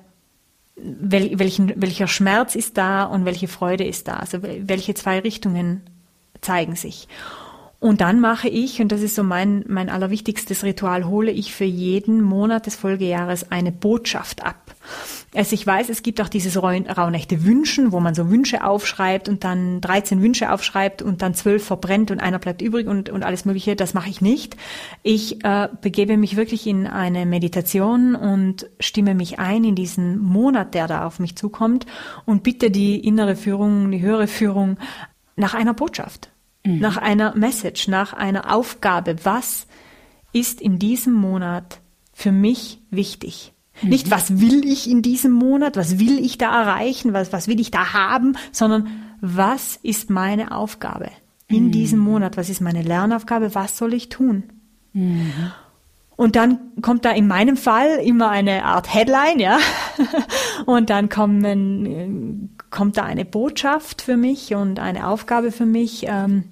[0.76, 4.16] wel, welchen, welcher Schmerz ist da und welche Freude ist da?
[4.16, 5.82] Also welche zwei Richtungen
[6.40, 7.08] zeigen sich?
[7.82, 11.64] Und dann mache ich, und das ist so mein, mein allerwichtigstes Ritual, hole ich für
[11.64, 14.76] jeden Monat des Folgejahres eine Botschaft ab.
[15.34, 19.42] Also ich weiß, es gibt auch dieses Rauhnächte Wünschen, wo man so Wünsche aufschreibt und
[19.42, 23.46] dann 13 Wünsche aufschreibt und dann zwölf verbrennt und einer bleibt übrig und, und alles
[23.46, 23.74] Mögliche.
[23.74, 24.56] Das mache ich nicht.
[25.02, 30.74] Ich äh, begebe mich wirklich in eine Meditation und stimme mich ein in diesen Monat,
[30.74, 31.86] der da auf mich zukommt
[32.26, 34.78] und bitte die innere Führung, die höhere Führung
[35.34, 36.31] nach einer Botschaft
[36.64, 36.78] mhm.
[36.78, 39.16] nach einer Message, nach einer Aufgabe.
[39.24, 39.66] Was
[40.32, 41.80] ist in diesem Monat
[42.12, 43.52] für mich wichtig?
[43.82, 43.88] Mhm.
[43.90, 47.60] Nicht, was will ich in diesem Monat, was will ich da erreichen, was, was will
[47.60, 48.88] ich da haben, sondern
[49.20, 51.10] was ist meine Aufgabe
[51.48, 51.72] in mhm.
[51.72, 54.44] diesem Monat, was ist meine Lernaufgabe, was soll ich tun?
[56.16, 59.58] Und dann kommt da in meinem Fall immer eine Art Headline, ja.
[60.66, 66.06] Und dann kommen, kommt da eine Botschaft für mich und eine Aufgabe für mich.
[66.06, 66.44] Ähm,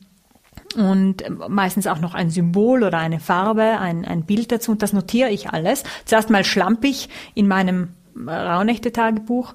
[0.76, 4.70] und meistens auch noch ein Symbol oder eine Farbe, ein, ein Bild dazu.
[4.72, 5.82] Und das notiere ich alles.
[6.04, 9.54] Zuerst mal schlampig in meinem Rauhnächte-Tagebuch.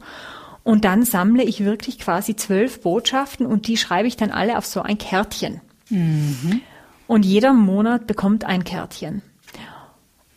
[0.63, 4.65] Und dann sammle ich wirklich quasi zwölf Botschaften und die schreibe ich dann alle auf
[4.65, 5.61] so ein Kärtchen.
[5.89, 6.61] Mhm.
[7.07, 9.21] Und jeder Monat bekommt ein Kärtchen.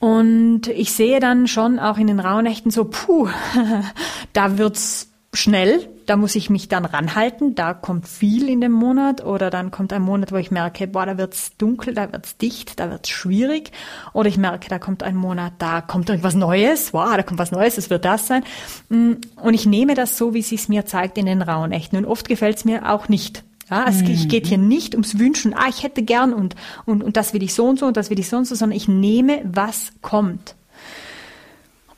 [0.00, 3.28] Und ich sehe dann schon auch in den Rauhnächten so, puh,
[4.32, 9.24] da wird's schnell, da muss ich mich dann ranhalten, da kommt viel in dem Monat
[9.24, 12.80] oder dann kommt ein Monat, wo ich merke, boah, da wird's dunkel, da wird's dicht,
[12.80, 13.72] da wird's schwierig.
[14.14, 17.52] Oder ich merke, da kommt ein Monat, da kommt irgendwas Neues, wow, da kommt was
[17.52, 18.42] Neues, es wird das sein.
[18.88, 21.98] Mm, und ich nehme das so, wie es sich mir zeigt in den Rauhnächten.
[21.98, 23.44] Und oft gefällt's mir auch nicht.
[23.70, 24.28] Ja, es mhm.
[24.28, 26.54] geht hier nicht ums Wünschen, ah, ich hätte gern und,
[26.86, 28.54] und, und das will ich so und so und das will ich so und so,
[28.54, 30.54] sondern ich nehme, was kommt.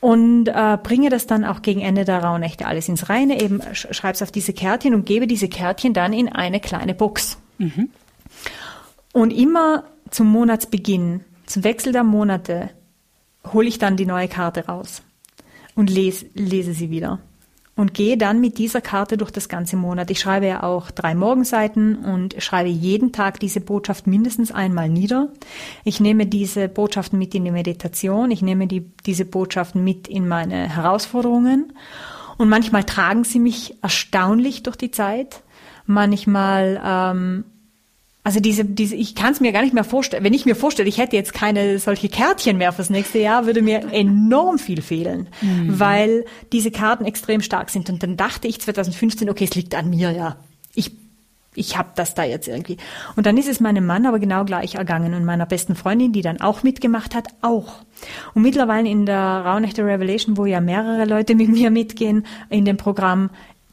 [0.01, 4.21] Und äh, bringe das dann auch gegen Ende der Rauhnächte alles ins Reine, eben schreib's
[4.21, 7.37] auf diese Kärtchen und gebe diese Kärtchen dann in eine kleine Box.
[7.57, 7.89] Mhm.
[9.13, 12.71] Und immer zum Monatsbeginn, zum Wechsel der Monate,
[13.53, 15.03] hole ich dann die neue Karte raus
[15.75, 17.19] und lese, lese sie wieder
[17.75, 20.11] und gehe dann mit dieser Karte durch das ganze Monat.
[20.11, 25.29] Ich schreibe ja auch drei Morgenseiten und schreibe jeden Tag diese Botschaft mindestens einmal nieder.
[25.83, 30.27] Ich nehme diese Botschaften mit in die Meditation, ich nehme die, diese Botschaften mit in
[30.27, 31.73] meine Herausforderungen
[32.37, 35.43] und manchmal tragen sie mich erstaunlich durch die Zeit.
[35.85, 37.45] Manchmal ähm,
[38.23, 40.23] also diese, diese, ich kann es mir gar nicht mehr vorstellen.
[40.23, 43.63] Wenn ich mir vorstelle, ich hätte jetzt keine solche Kärtchen mehr fürs nächste Jahr, würde
[43.63, 45.79] mir enorm viel fehlen, mhm.
[45.79, 47.89] weil diese Karten extrem stark sind.
[47.89, 50.35] Und dann dachte ich 2015, okay, es liegt an mir, ja.
[50.75, 50.91] Ich,
[51.55, 52.77] ich habe das da jetzt irgendwie.
[53.15, 56.21] Und dann ist es meinem Mann aber genau gleich ergangen und meiner besten Freundin, die
[56.21, 57.73] dann auch mitgemacht hat, auch.
[58.35, 62.77] Und mittlerweile in der Raunechte Revelation, wo ja mehrere Leute mit mir mitgehen in dem
[62.77, 63.31] Programm,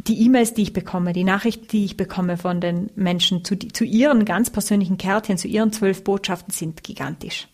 [0.09, 3.85] die E-Mails, die ich bekomme, die Nachrichten, die ich bekomme von den Menschen zu, zu
[3.85, 7.49] ihren ganz persönlichen Kärtchen, zu ihren zwölf Botschaften sind gigantisch.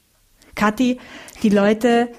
[0.55, 0.99] Kathi,
[1.43, 2.11] die Leute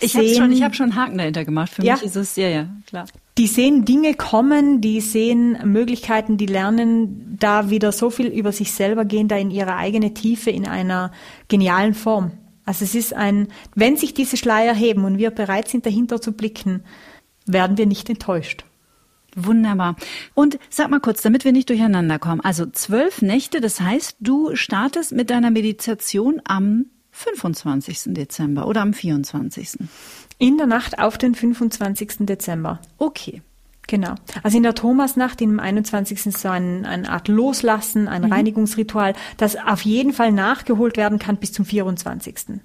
[0.00, 1.70] ich habe schon, ich habe schon einen Haken dahinter gemacht.
[1.70, 3.06] Für ja, mich ist es ja, ja, klar.
[3.38, 8.72] Die sehen Dinge kommen, die sehen Möglichkeiten, die lernen da wieder so viel über sich
[8.72, 11.12] selber, gehen da in ihre eigene Tiefe in einer
[11.48, 12.32] genialen Form.
[12.64, 16.32] Also es ist ein, wenn sich diese Schleier heben und wir bereit sind, dahinter zu
[16.32, 16.82] blicken,
[17.46, 18.64] werden wir nicht enttäuscht.
[19.36, 19.96] Wunderbar.
[20.34, 22.40] Und sag mal kurz, damit wir nicht durcheinander kommen.
[22.40, 28.14] Also zwölf Nächte, das heißt, du startest mit deiner Meditation am 25.
[28.14, 29.78] Dezember oder am 24.
[30.38, 32.26] In der Nacht auf den 25.
[32.26, 32.80] Dezember.
[32.98, 33.42] Okay.
[33.86, 34.14] Genau.
[34.42, 36.26] Also in der Thomasnacht, im 21.
[36.26, 38.32] ist so ein, eine Art Loslassen, ein mhm.
[38.32, 42.60] Reinigungsritual, das auf jeden Fall nachgeholt werden kann bis zum 24.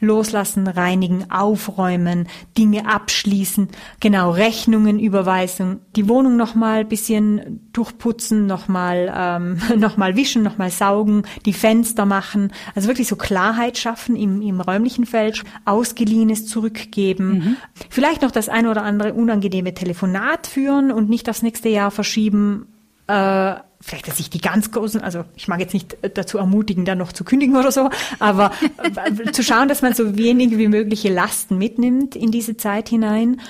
[0.00, 3.68] Loslassen, reinigen, aufräumen, Dinge abschließen,
[4.00, 11.52] genau, Rechnungen überweisen, die Wohnung nochmal bisschen durchputzen, nochmal ähm, noch wischen, nochmal saugen, die
[11.52, 17.56] Fenster machen, also wirklich so Klarheit schaffen im, im räumlichen Feld, Ausgeliehenes zurückgeben, mhm.
[17.88, 22.66] vielleicht noch das ein oder andere unangenehme Telefonat führen und nicht aufs nächste Jahr verschieben,
[23.06, 26.98] äh, vielleicht, dass ich die ganz großen, also ich mag jetzt nicht dazu ermutigen, dann
[26.98, 31.12] noch zu kündigen oder so, aber äh, zu schauen, dass man so wenig wie mögliche
[31.12, 33.40] Lasten mitnimmt in diese Zeit hinein.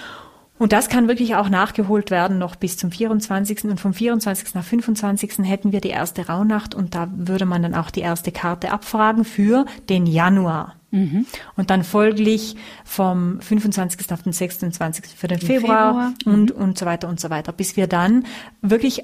[0.62, 3.64] Und das kann wirklich auch nachgeholt werden noch bis zum 24.
[3.64, 4.54] Und vom 24.
[4.54, 5.38] nach 25.
[5.42, 9.24] hätten wir die erste Rauhnacht und da würde man dann auch die erste Karte abfragen
[9.24, 10.76] für den Januar.
[10.92, 11.26] Mhm.
[11.56, 14.12] Und dann folglich vom 25.
[14.12, 15.06] auf den 26.
[15.16, 16.62] für den Februar, Februar, und, mhm.
[16.62, 18.24] und so weiter und so weiter, bis wir dann
[18.60, 19.02] wirklich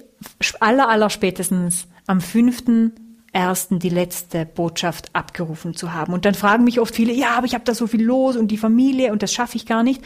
[0.61, 2.93] aller, aller spätestens am 5
[3.33, 6.13] ersten die letzte Botschaft abgerufen zu haben.
[6.13, 8.49] Und dann fragen mich oft viele, ja, aber ich habe da so viel los und
[8.49, 10.03] die Familie und das schaffe ich gar nicht.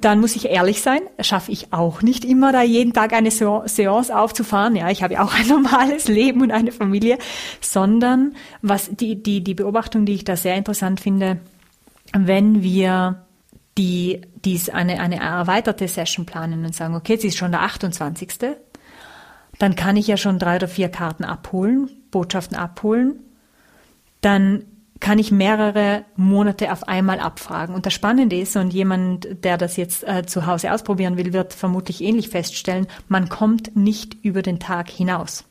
[0.00, 4.16] Dann muss ich ehrlich sein, schaffe ich auch nicht immer, da jeden Tag eine Seance
[4.16, 4.74] aufzufahren.
[4.74, 7.18] Ja, ich habe ja auch ein normales Leben und eine Familie,
[7.60, 11.38] sondern was die, die, die Beobachtung, die ich da sehr interessant finde,
[12.12, 13.24] wenn wir
[13.78, 18.56] die, dies eine, eine erweiterte Session planen und sagen, okay, jetzt ist schon der 28.
[19.58, 23.20] Dann kann ich ja schon drei oder vier Karten abholen, Botschaften abholen.
[24.20, 24.64] Dann
[25.00, 27.74] kann ich mehrere Monate auf einmal abfragen.
[27.74, 31.52] Und das Spannende ist, und jemand, der das jetzt äh, zu Hause ausprobieren will, wird
[31.52, 35.44] vermutlich ähnlich feststellen, man kommt nicht über den Tag hinaus.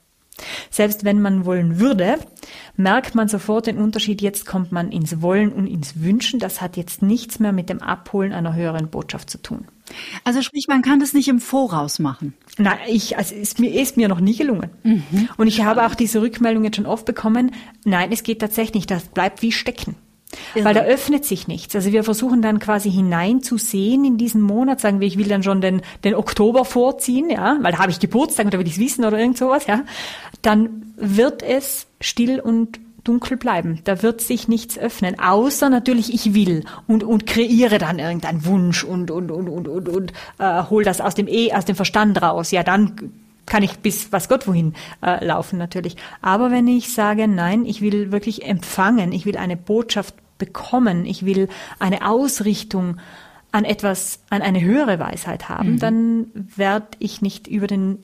[0.70, 2.18] Selbst wenn man wollen würde,
[2.76, 4.22] merkt man sofort den Unterschied.
[4.22, 6.40] Jetzt kommt man ins Wollen und ins Wünschen.
[6.40, 9.68] Das hat jetzt nichts mehr mit dem Abholen einer höheren Botschaft zu tun.
[10.24, 12.34] Also sprich, man kann das nicht im Voraus machen.
[12.58, 14.72] Nein, ich, also ist mir, ist mir noch nie gelungen.
[14.84, 15.30] Mhm.
[15.38, 17.52] Und ich habe auch diese Rückmeldung jetzt schon oft bekommen.
[17.84, 18.92] Nein, es geht tatsächlich nicht.
[18.92, 19.96] Das bleibt wie stecken.
[20.56, 20.66] Irre.
[20.66, 21.76] Weil da öffnet sich nichts.
[21.76, 25.62] Also wir versuchen dann quasi hineinzusehen in diesen Monat, sagen wir, ich will dann schon
[25.62, 29.06] den, den Oktober vorziehen, ja, weil da habe ich Geburtstag oder will ich es wissen
[29.06, 29.82] oder irgend sowas, ja.
[30.42, 33.80] Dann wird es still und dunkel bleiben.
[33.84, 38.84] Da wird sich nichts öffnen, außer natürlich ich will und und kreiere dann irgendeinen Wunsch
[38.84, 42.22] und und und und und, und äh, hol das aus dem E aus dem Verstand
[42.22, 42.52] raus.
[42.52, 43.12] Ja, dann
[43.46, 44.74] kann ich bis was Gott wohin
[45.06, 45.98] äh, laufen natürlich.
[46.22, 51.26] Aber wenn ich sage, nein, ich will wirklich empfangen, ich will eine Botschaft bekommen, ich
[51.26, 52.98] will eine Ausrichtung
[53.52, 55.80] an etwas, an eine höhere Weisheit haben, mhm.
[55.80, 58.04] dann werde ich nicht über den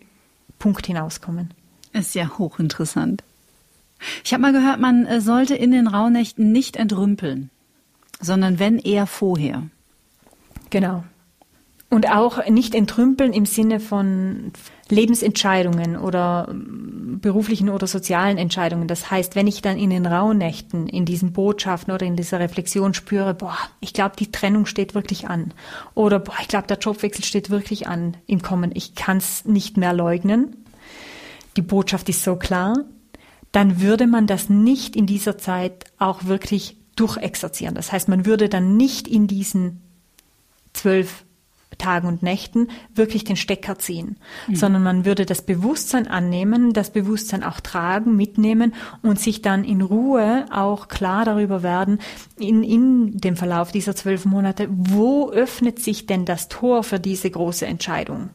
[0.60, 1.54] Punkt hinauskommen.
[1.92, 3.24] Ist ja hochinteressant.
[4.24, 7.50] Ich habe mal gehört, man äh, sollte in den Rauhnächten nicht entrümpeln,
[8.20, 9.64] sondern wenn eher vorher.
[10.70, 11.04] Genau.
[11.90, 14.52] Und auch nicht entrümpeln im Sinne von
[14.90, 18.88] Lebensentscheidungen oder ähm, beruflichen oder sozialen Entscheidungen.
[18.88, 22.94] Das heißt, wenn ich dann in den Rauhnächten, in diesen Botschaften oder in dieser Reflexion
[22.94, 25.54] spüre, boah, ich glaube, die Trennung steht wirklich an.
[25.96, 28.72] Oder boah, ich glaube, der Jobwechsel steht wirklich an im Kommen.
[28.74, 30.56] Ich kann es nicht mehr leugnen.
[31.58, 32.86] Die Botschaft ist so klar
[33.52, 37.76] dann würde man das nicht in dieser Zeit auch wirklich durchexerzieren.
[37.76, 39.82] Das heißt, man würde dann nicht in diesen
[40.74, 41.26] zwölf
[41.80, 44.56] Tagen und Nächten wirklich den Stecker ziehen, mhm.
[44.56, 49.82] sondern man würde das Bewusstsein annehmen, das Bewusstsein auch tragen, mitnehmen und sich dann in
[49.82, 52.00] Ruhe auch klar darüber werden,
[52.38, 57.32] in, in dem Verlauf dieser zwölf Monate, wo öffnet sich denn das Tor für diese
[57.32, 58.30] große Entscheidung,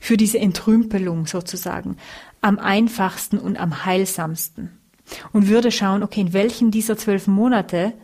[0.00, 1.96] für diese Entrümpelung sozusagen,
[2.40, 4.70] am einfachsten und am heilsamsten.
[5.32, 7.94] Und würde schauen, okay, in welchen dieser zwölf Monate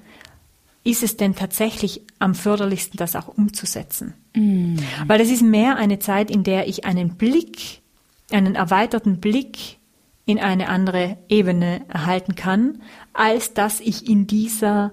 [0.87, 4.15] ist es denn tatsächlich am förderlichsten, das auch umzusetzen?
[4.35, 4.79] Mhm.
[5.07, 7.83] Weil es ist mehr eine Zeit, in der ich einen Blick,
[8.31, 9.79] einen erweiterten Blick
[10.27, 14.93] in eine andere Ebene erhalten kann, als dass ich in dieser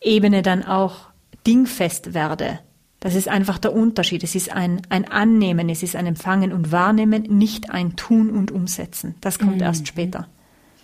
[0.00, 1.10] Ebene dann auch
[1.46, 2.60] dingfest werde.
[2.98, 4.24] Das ist einfach der Unterschied.
[4.24, 8.50] Es ist ein, ein Annehmen, es ist ein Empfangen und Wahrnehmen, nicht ein Tun und
[8.50, 9.14] Umsetzen.
[9.20, 9.62] Das kommt mhm.
[9.62, 10.26] erst später.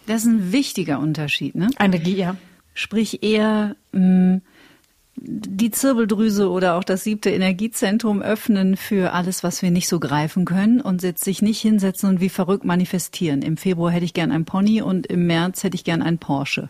[0.07, 1.69] Das ist ein wichtiger Unterschied, ne?
[1.79, 2.37] Energie, ja
[2.77, 4.43] sprich eher mh, mm,
[5.19, 10.45] die Zirbeldrüse oder auch das siebte Energiezentrum öffnen für alles, was wir nicht so greifen
[10.45, 13.41] können und sich nicht hinsetzen und wie verrückt manifestieren.
[13.41, 16.69] Im Februar hätte ich gern ein Pony und im März hätte ich gern ein Porsche.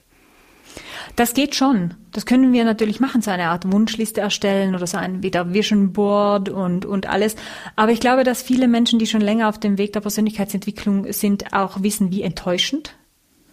[1.16, 1.94] Das geht schon.
[2.12, 5.92] Das können wir natürlich machen, so eine Art Wunschliste erstellen oder so ein wieder Vision
[5.92, 7.34] Board und, und alles.
[7.74, 11.52] Aber ich glaube, dass viele Menschen, die schon länger auf dem Weg der Persönlichkeitsentwicklung sind,
[11.52, 12.94] auch wissen, wie enttäuschend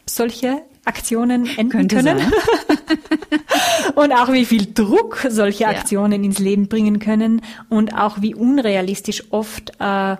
[0.05, 2.19] solche Aktionen enden Könnte können.
[3.95, 6.25] und auch wie viel Druck solche Aktionen ja.
[6.25, 10.17] ins Leben bringen können und auch wie unrealistisch oft äh,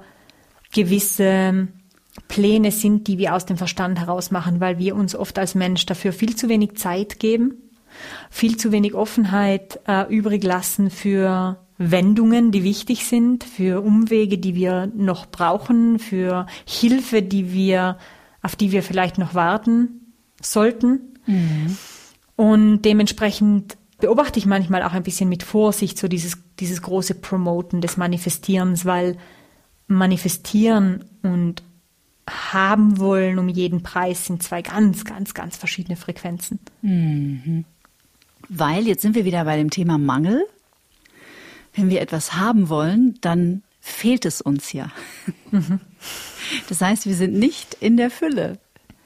[0.71, 1.67] gewisse
[2.27, 5.85] Pläne sind, die wir aus dem Verstand heraus machen, weil wir uns oft als Mensch
[5.85, 7.55] dafür viel zu wenig Zeit geben,
[8.29, 14.55] viel zu wenig Offenheit äh, übrig lassen für Wendungen, die wichtig sind, für Umwege, die
[14.55, 17.97] wir noch brauchen, für Hilfe, die wir,
[18.41, 20.02] auf die wir vielleicht noch warten
[20.45, 20.99] sollten.
[21.25, 21.77] Mhm.
[22.35, 27.81] Und dementsprechend beobachte ich manchmal auch ein bisschen mit Vorsicht so dieses, dieses große Promoten
[27.81, 29.17] des Manifestierens, weil
[29.87, 31.63] manifestieren und
[32.29, 36.59] haben wollen um jeden Preis sind zwei ganz, ganz, ganz verschiedene Frequenzen.
[36.81, 37.65] Mhm.
[38.49, 40.45] Weil, jetzt sind wir wieder bei dem Thema Mangel.
[41.73, 44.91] Wenn wir etwas haben wollen, dann fehlt es uns ja.
[45.51, 45.79] Mhm.
[46.69, 48.59] Das heißt, wir sind nicht in der Fülle.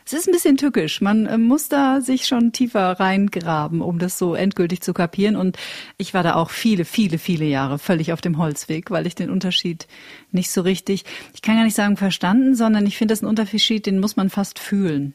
[0.08, 1.02] Es ist ein bisschen tückisch.
[1.02, 5.36] Man äh, muss da sich schon tiefer reingraben, um das so endgültig zu kapieren.
[5.36, 5.58] Und
[5.98, 9.30] ich war da auch viele, viele, viele Jahre völlig auf dem Holzweg, weil ich den
[9.30, 9.86] Unterschied
[10.32, 13.86] nicht so richtig, ich kann gar nicht sagen verstanden, sondern ich finde das ein Unterschied,
[13.86, 15.14] den muss man fast fühlen.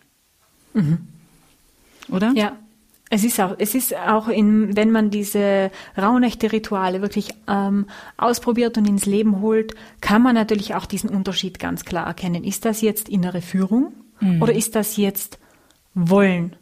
[0.74, 0.98] Mhm.
[2.10, 2.32] Oder?
[2.36, 2.58] Ja,
[3.08, 7.86] es ist auch, es ist auch in, wenn man diese Rauhnächte-Rituale wirklich ähm,
[8.18, 12.44] ausprobiert und ins Leben holt, kann man natürlich auch diesen Unterschied ganz klar erkennen.
[12.44, 14.42] Ist das jetzt innere Führung Mhm.
[14.42, 15.38] Oder ist das jetzt
[15.94, 16.56] Wollen?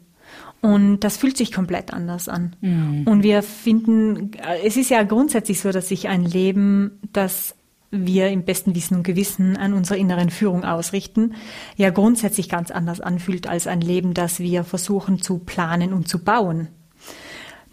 [0.61, 2.55] Und das fühlt sich komplett anders an.
[2.61, 3.03] Mhm.
[3.07, 4.31] Und wir finden,
[4.63, 7.55] es ist ja grundsätzlich so, dass sich ein Leben, das
[7.89, 11.33] wir im besten Wissen und Gewissen an unserer inneren Führung ausrichten,
[11.75, 16.19] ja grundsätzlich ganz anders anfühlt als ein Leben, das wir versuchen zu planen und zu
[16.23, 16.69] bauen.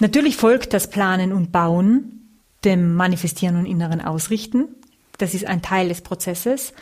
[0.01, 2.19] Natürlich folgt das Planen und Bauen
[2.65, 4.67] dem Manifestieren und inneren Ausrichten.
[5.19, 6.73] Das ist ein Teil des Prozesses.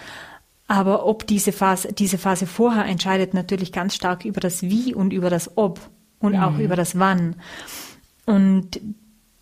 [0.68, 5.12] Aber ob diese Phase, diese Phase vorher entscheidet natürlich ganz stark über das Wie und
[5.12, 5.80] über das Ob
[6.18, 6.42] und mhm.
[6.42, 7.36] auch über das Wann.
[8.24, 8.80] Und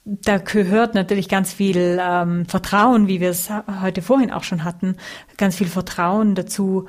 [0.04, 3.48] da gehört natürlich ganz viel ähm, Vertrauen, wie wir es
[3.80, 4.96] heute vorhin auch schon hatten,
[5.38, 6.86] ganz viel Vertrauen dazu,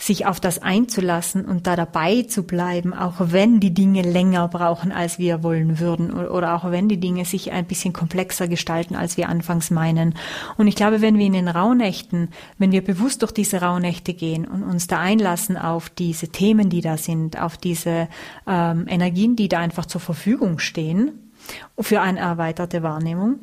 [0.00, 4.92] sich auf das einzulassen und da dabei zu bleiben, auch wenn die Dinge länger brauchen,
[4.92, 9.16] als wir wollen würden oder auch wenn die Dinge sich ein bisschen komplexer gestalten, als
[9.16, 10.14] wir anfangs meinen.
[10.56, 14.44] Und ich glaube, wenn wir in den Rauhnächten, wenn wir bewusst durch diese Rauhnächte gehen
[14.44, 18.08] und uns da einlassen auf diese Themen, die da sind, auf diese
[18.46, 21.32] ähm, Energien, die da einfach zur Verfügung stehen
[21.76, 23.40] für eine erweiterte Wahrnehmung,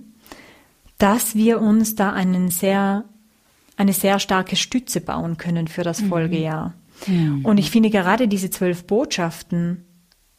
[1.00, 3.04] dass wir uns da einen sehr
[3.78, 6.10] eine sehr starke Stütze bauen können für das mhm.
[6.10, 6.74] Folgejahr.
[7.08, 7.44] Mhm.
[7.44, 9.84] Und ich finde gerade diese zwölf Botschaften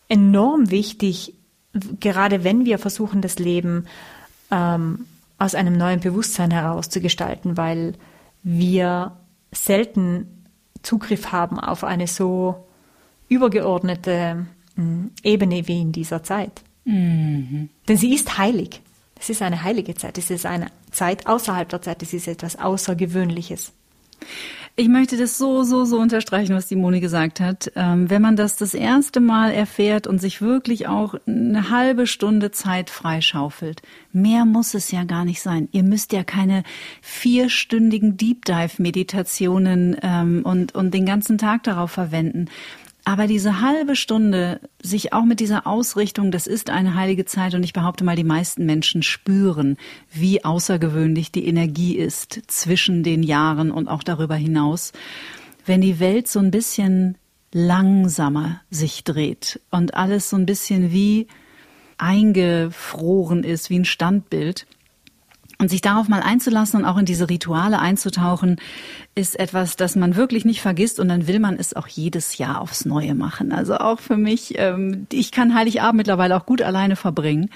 [0.09, 1.35] enorm wichtig,
[2.01, 3.87] gerade wenn wir versuchen, das Leben
[4.51, 5.07] ähm,
[5.39, 7.95] aus einem neuen Bewusstsein heraus zu gestalten, weil
[8.43, 9.13] wir
[9.53, 10.45] selten
[10.83, 12.67] Zugriff haben auf eine so
[13.29, 14.47] übergeordnete
[15.23, 16.63] Ebene wie in dieser Zeit.
[16.85, 17.71] Mhm.
[17.89, 18.83] Denn sie ist heilig.
[19.19, 20.19] Es ist eine heilige Zeit.
[20.19, 22.03] Es ist eine Zeit außerhalb der Zeit.
[22.03, 23.73] Es ist etwas Außergewöhnliches.
[24.79, 27.73] Ich möchte das so, so, so unterstreichen, was die Moni gesagt hat.
[27.77, 32.51] Ähm, wenn man das das erste Mal erfährt und sich wirklich auch eine halbe Stunde
[32.51, 33.81] Zeit freischaufelt,
[34.13, 35.69] mehr muss es ja gar nicht sein.
[35.73, 36.63] Ihr müsst ja keine
[37.01, 42.49] vierstündigen Deep Dive Meditationen ähm, und, und den ganzen Tag darauf verwenden.
[43.09, 47.63] Aber diese halbe Stunde, sich auch mit dieser Ausrichtung, das ist eine heilige Zeit und
[47.63, 49.77] ich behaupte mal, die meisten Menschen spüren,
[50.11, 54.91] wie außergewöhnlich die Energie ist zwischen den Jahren und auch darüber hinaus.
[55.65, 57.17] Wenn die Welt so ein bisschen
[57.53, 61.29] langsamer sich dreht und alles so ein bisschen wie
[61.99, 64.67] eingefroren ist, wie ein Standbild,
[65.59, 68.57] und sich darauf mal einzulassen und auch in diese Rituale einzutauchen,
[69.15, 72.61] ist etwas, das man wirklich nicht vergisst und dann will man es auch jedes Jahr
[72.61, 73.53] aufs Neue machen.
[73.53, 77.51] Also auch für mich, ähm, ich kann Heiligabend mittlerweile auch gut alleine verbringen,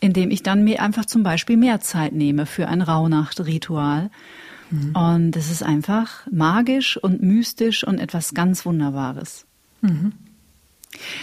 [0.00, 4.10] indem ich dann mir einfach zum Beispiel mehr Zeit nehme für ein Rauhnachtritual.
[4.70, 4.96] Mhm.
[4.96, 9.46] Und es ist einfach magisch und mystisch und etwas ganz Wunderbares.
[9.80, 10.12] Mhm.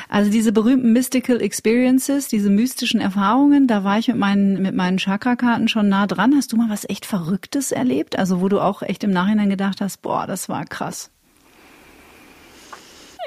[0.09, 4.97] Also diese berühmten Mystical Experiences, diese mystischen Erfahrungen, da war ich mit meinen, mit meinen
[4.97, 6.36] Chakra-Karten schon nah dran.
[6.36, 8.17] Hast du mal was echt Verrücktes erlebt?
[8.17, 11.11] Also wo du auch echt im Nachhinein gedacht hast, boah, das war krass.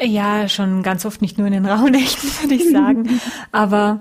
[0.01, 3.21] Ja, schon ganz oft nicht nur in den Rauhnächten, würde ich sagen.
[3.53, 4.01] Aber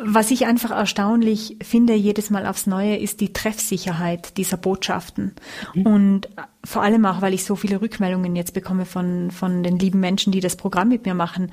[0.00, 5.34] was ich einfach erstaunlich finde, jedes Mal aufs Neue, ist die Treffsicherheit dieser Botschaften.
[5.74, 5.86] Mhm.
[5.86, 6.28] Und
[6.64, 10.32] vor allem auch, weil ich so viele Rückmeldungen jetzt bekomme von, von den lieben Menschen,
[10.32, 11.52] die das Programm mit mir machen,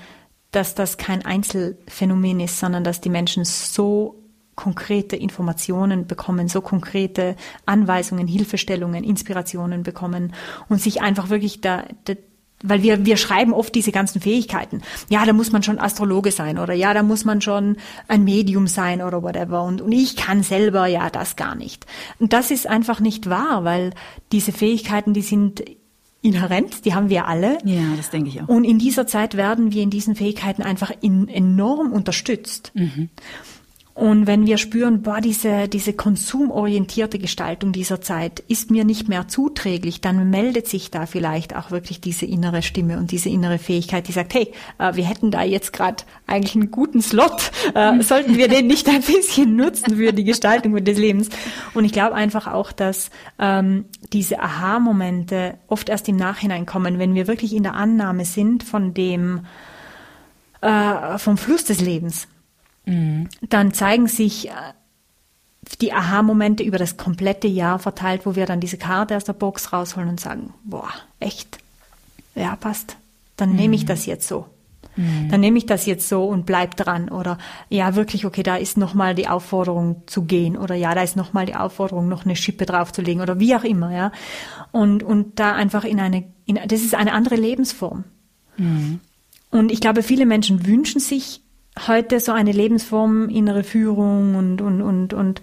[0.52, 4.16] dass das kein Einzelfenomen ist, sondern dass die Menschen so
[4.56, 10.34] konkrete Informationen bekommen, so konkrete Anweisungen, Hilfestellungen, Inspirationen bekommen
[10.68, 12.14] und sich einfach wirklich da, da
[12.64, 14.82] weil wir, wir schreiben oft diese ganzen Fähigkeiten.
[15.10, 18.68] Ja, da muss man schon Astrologe sein oder ja, da muss man schon ein Medium
[18.68, 19.64] sein oder whatever.
[19.64, 21.86] Und, und ich kann selber ja das gar nicht.
[22.20, 23.92] Und das ist einfach nicht wahr, weil
[24.32, 25.64] diese Fähigkeiten, die sind
[26.22, 27.58] inhärent, die haben wir alle.
[27.64, 28.48] Ja, das denke ich auch.
[28.48, 32.72] Und in dieser Zeit werden wir in diesen Fähigkeiten einfach in, enorm unterstützt.
[32.74, 33.10] Mhm.
[34.00, 39.28] Und wenn wir spüren, boah, diese, diese konsumorientierte Gestaltung dieser Zeit ist mir nicht mehr
[39.28, 44.08] zuträglich, dann meldet sich da vielleicht auch wirklich diese innere Stimme und diese innere Fähigkeit,
[44.08, 48.38] die sagt, hey, äh, wir hätten da jetzt gerade eigentlich einen guten Slot, äh, sollten
[48.38, 51.28] wir den nicht ein bisschen nutzen für die Gestaltung des Lebens?
[51.74, 53.84] Und ich glaube einfach auch, dass ähm,
[54.14, 58.94] diese Aha-Momente oft erst im Nachhinein kommen, wenn wir wirklich in der Annahme sind von
[58.94, 59.42] dem,
[60.62, 62.30] äh, vom Fluss des Lebens
[62.86, 64.52] dann zeigen sich äh,
[65.82, 69.72] die Aha-Momente über das komplette Jahr verteilt, wo wir dann diese Karte aus der Box
[69.72, 71.60] rausholen und sagen, boah, echt,
[72.36, 72.98] ja, passt.
[73.38, 73.56] Dann mhm.
[73.56, 73.88] nehme ich mhm.
[73.88, 74.48] das jetzt so.
[74.96, 75.30] Mhm.
[75.30, 77.10] Dann nehme ich das jetzt so und bleib dran.
[77.10, 77.38] Oder
[77.70, 80.58] ja, wirklich, okay, da ist nochmal die Aufforderung zu gehen.
[80.58, 83.22] Oder ja, da ist nochmal die Aufforderung, noch eine Schippe draufzulegen.
[83.22, 84.12] Oder wie auch immer, ja.
[84.72, 88.04] Und, und da einfach in eine, in, das ist eine andere Lebensform.
[88.58, 89.00] Mhm.
[89.52, 91.42] Und ich glaube, viele Menschen wünschen sich
[91.88, 95.42] heute so eine Lebensform, innere Führung und, und, und, und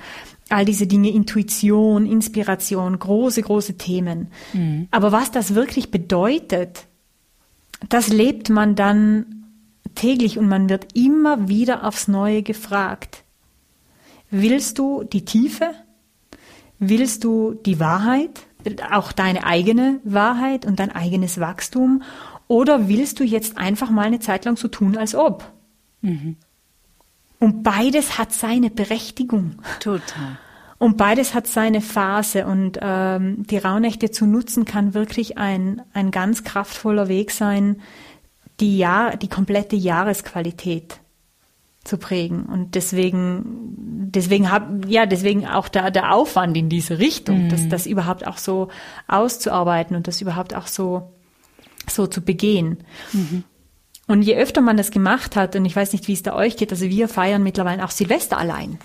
[0.48, 4.28] all diese Dinge, Intuition, Inspiration, große, große Themen.
[4.52, 4.88] Mhm.
[4.90, 6.86] Aber was das wirklich bedeutet,
[7.88, 9.44] das lebt man dann
[9.94, 13.24] täglich und man wird immer wieder aufs Neue gefragt.
[14.30, 15.70] Willst du die Tiefe?
[16.78, 18.46] Willst du die Wahrheit?
[18.90, 22.02] Auch deine eigene Wahrheit und dein eigenes Wachstum?
[22.48, 25.50] Oder willst du jetzt einfach mal eine Zeit lang so tun, als ob?
[26.00, 26.36] Mhm.
[27.38, 29.56] Und beides hat seine Berechtigung.
[29.80, 30.38] Total.
[30.78, 36.10] Und beides hat seine Phase und ähm, die Rauhnächte zu nutzen kann wirklich ein, ein
[36.10, 37.80] ganz kraftvoller Weg sein,
[38.60, 41.00] die, Jahr, die komplette Jahresqualität
[41.84, 42.44] zu prägen.
[42.44, 47.48] Und deswegen, deswegen hab, ja, deswegen auch der, der Aufwand in diese Richtung, mhm.
[47.48, 48.68] das, das überhaupt auch so
[49.08, 51.12] auszuarbeiten und das überhaupt auch so,
[51.88, 52.78] so zu begehen.
[53.12, 53.44] Mhm.
[54.06, 56.56] Und je öfter man das gemacht hat, und ich weiß nicht, wie es da euch
[56.56, 58.78] geht, also wir feiern mittlerweile auch Silvester allein.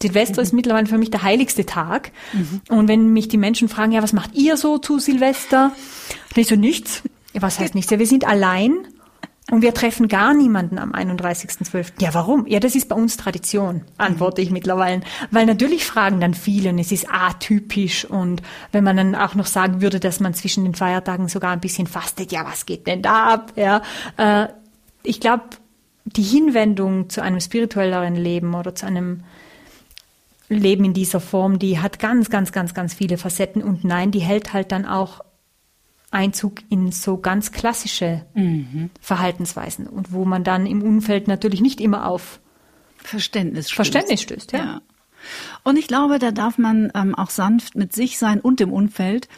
[0.00, 0.44] Silvester mhm.
[0.44, 2.12] ist mittlerweile für mich der heiligste Tag.
[2.32, 2.60] Mhm.
[2.68, 5.72] Und wenn mich die Menschen fragen, ja, was macht ihr so zu Silvester?
[6.34, 7.02] Dann ich so, nichts.
[7.34, 7.90] Was heißt nichts?
[7.90, 8.86] Ja, wir sind allein
[9.50, 11.92] und wir treffen gar niemanden am 31.12.
[12.00, 12.46] Ja, warum?
[12.46, 15.02] Ja, das ist bei uns Tradition, antworte ich mittlerweile.
[15.30, 19.46] Weil natürlich fragen dann viele und es ist atypisch und wenn man dann auch noch
[19.46, 23.02] sagen würde, dass man zwischen den Feiertagen sogar ein bisschen fastet, ja, was geht denn
[23.02, 23.52] da ab?
[23.56, 23.82] Ja,
[24.16, 24.48] äh,
[25.02, 25.44] ich glaube,
[26.04, 29.24] die Hinwendung zu einem spirituelleren Leben oder zu einem
[30.48, 34.20] Leben in dieser Form, die hat ganz, ganz, ganz, ganz viele Facetten und nein, die
[34.20, 35.20] hält halt dann auch
[36.10, 38.90] Einzug in so ganz klassische mhm.
[39.00, 42.40] Verhaltensweisen und wo man dann im Umfeld natürlich nicht immer auf
[42.96, 43.76] Verständnis stößt.
[43.76, 44.58] Verständnis stößt, ja.
[44.58, 44.80] ja.
[45.64, 49.28] Und ich glaube, da darf man ähm, auch sanft mit sich sein und dem Umfeld.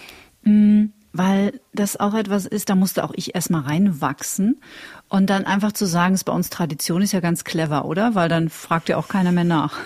[0.42, 4.60] Mh, mm, weil das auch etwas ist, da musste auch ich erstmal reinwachsen
[5.08, 8.14] und dann einfach zu sagen, es ist bei uns Tradition, ist ja ganz clever, oder?
[8.14, 9.78] Weil dann fragt ja auch keiner mehr nach.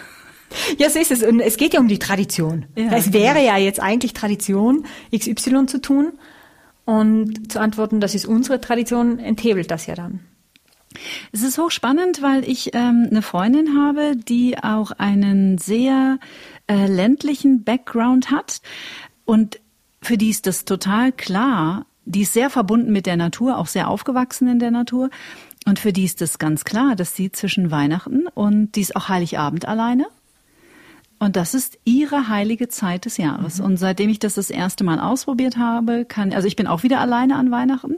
[0.78, 1.22] Ja, so ist es.
[1.22, 2.66] Und es geht ja um die Tradition.
[2.76, 3.56] Ja, es wäre ja.
[3.56, 6.12] ja jetzt eigentlich Tradition, XY zu tun.
[6.84, 10.20] Und zu antworten, das ist unsere Tradition, enthebelt das ja dann.
[11.32, 16.18] Es ist hochspannend, weil ich ähm, eine Freundin habe, die auch einen sehr
[16.66, 18.60] äh, ländlichen Background hat
[19.24, 19.58] und
[20.04, 21.86] für die ist das total klar.
[22.04, 25.10] Die ist sehr verbunden mit der Natur, auch sehr aufgewachsen in der Natur.
[25.66, 29.08] Und für die ist das ganz klar, dass sie zwischen Weihnachten und die ist auch
[29.08, 30.06] Heiligabend alleine.
[31.18, 33.58] Und das ist ihre heilige Zeit des Jahres.
[33.58, 33.64] Mhm.
[33.64, 37.00] Und seitdem ich das das erste Mal ausprobiert habe, kann, also ich bin auch wieder
[37.00, 37.96] alleine an Weihnachten,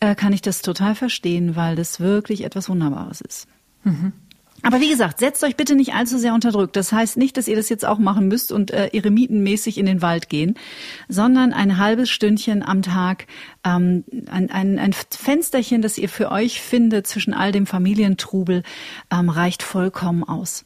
[0.00, 3.48] äh, kann ich das total verstehen, weil das wirklich etwas Wunderbares ist.
[3.84, 4.12] Mhm.
[4.62, 6.72] Aber wie gesagt, setzt euch bitte nicht allzu sehr unter Druck.
[6.72, 10.02] Das heißt nicht, dass ihr das jetzt auch machen müsst und äh, eremitenmäßig in den
[10.02, 10.54] Wald gehen,
[11.08, 13.26] sondern ein halbes Stündchen am Tag,
[13.64, 18.62] ähm, ein, ein, ein Fensterchen, das ihr für euch findet zwischen all dem Familientrubel,
[19.10, 20.64] ähm, reicht vollkommen aus.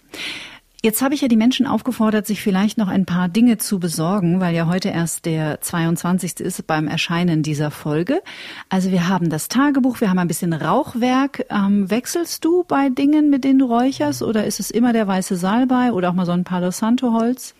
[0.86, 4.38] Jetzt habe ich ja die Menschen aufgefordert, sich vielleicht noch ein paar Dinge zu besorgen,
[4.38, 6.38] weil ja heute erst der 22.
[6.38, 8.22] ist beim Erscheinen dieser Folge.
[8.68, 11.44] Also wir haben das Tagebuch, wir haben ein bisschen Rauchwerk.
[11.50, 15.34] Ähm, wechselst du bei Dingen, mit denen du räucherst, oder ist es immer der weiße
[15.34, 17.56] Salbei oder auch mal so ein Palo Santo Holz?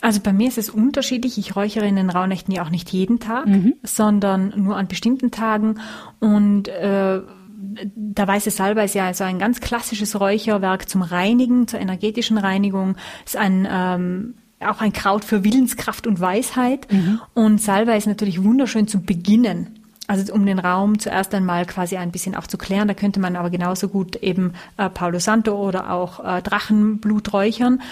[0.00, 1.38] Also bei mir ist es unterschiedlich.
[1.38, 3.74] Ich räuchere in den Rauhnächten ja auch nicht jeden Tag, mhm.
[3.82, 5.80] sondern nur an bestimmten Tagen
[6.20, 7.20] und äh,
[7.60, 12.96] der weiße Salbei ist ja also ein ganz klassisches Räucherwerk zum Reinigen, zur energetischen Reinigung.
[13.24, 16.90] Ist ein ähm, auch ein Kraut für Willenskraft und Weisheit.
[16.90, 17.20] Mhm.
[17.34, 19.78] Und Salbei ist natürlich wunderschön zu beginnen.
[20.06, 22.88] Also um den Raum zuerst einmal quasi ein bisschen auch zu klären.
[22.88, 27.82] Da könnte man aber genauso gut eben äh, Paulo Santo oder auch äh, Drachenblut räuchern.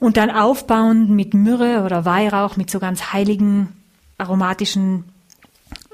[0.00, 3.68] Und dann aufbauend mit Myrrhe oder Weihrauch, mit so ganz heiligen
[4.18, 5.04] aromatischen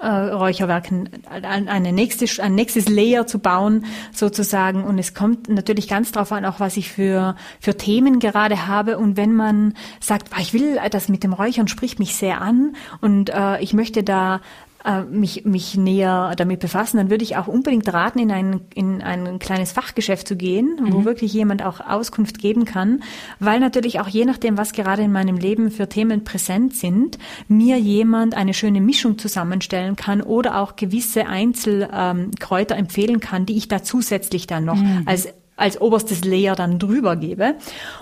[0.02, 4.84] äh, Räucherwerken eine nächste, ein nächstes Layer zu bauen sozusagen.
[4.84, 8.98] Und es kommt natürlich ganz drauf an, auch was ich für, für Themen gerade habe.
[8.98, 13.30] Und wenn man sagt, ich will, das mit dem Räuchern spricht mich sehr an und
[13.30, 14.40] äh, ich möchte da
[14.84, 19.02] äh, mich, mich näher damit befassen, dann würde ich auch unbedingt raten, in ein, in
[19.02, 20.92] ein kleines Fachgeschäft zu gehen, mhm.
[20.92, 23.02] wo wirklich jemand auch Auskunft geben kann,
[23.38, 27.18] weil natürlich auch je nachdem, was gerade in meinem Leben für Themen präsent sind,
[27.48, 33.56] mir jemand eine schöne Mischung zusammenstellen kann oder auch gewisse Einzelkräuter ähm, empfehlen kann, die
[33.56, 35.02] ich da zusätzlich dann noch mhm.
[35.06, 37.54] als als oberstes Layer dann drüber gebe.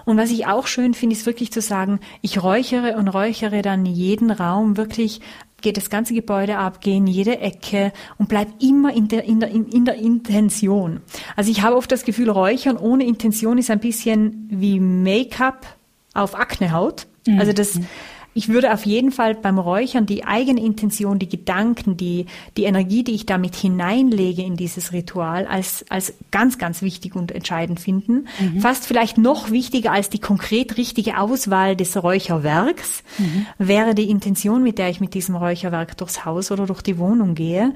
[0.04, 3.84] Und was ich auch schön finde, ist wirklich zu sagen, ich räuchere und räuchere dann
[3.84, 5.20] jeden Raum wirklich
[5.62, 9.40] geht das ganze Gebäude ab, gehe in jede Ecke und bleib immer in der, in
[9.40, 11.00] der, in der Intention.
[11.36, 15.66] Also ich habe oft das Gefühl, Räuchern ohne Intention ist ein bisschen wie Make-up
[16.14, 17.06] auf Aknehaut.
[17.38, 17.86] Also das, mhm
[18.32, 22.26] ich würde auf jeden Fall beim Räuchern die eigene Intention, die Gedanken, die,
[22.56, 27.32] die Energie, die ich damit hineinlege in dieses Ritual, als, als ganz, ganz wichtig und
[27.32, 28.28] entscheidend finden.
[28.38, 28.60] Mhm.
[28.60, 33.46] Fast vielleicht noch wichtiger als die konkret richtige Auswahl des Räucherwerks mhm.
[33.58, 37.34] wäre die Intention, mit der ich mit diesem Räucherwerk durchs Haus oder durch die Wohnung
[37.34, 37.74] gehe.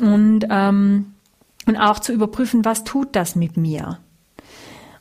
[0.00, 1.12] Und, ähm,
[1.66, 3.98] und auch zu überprüfen, was tut das mit mir?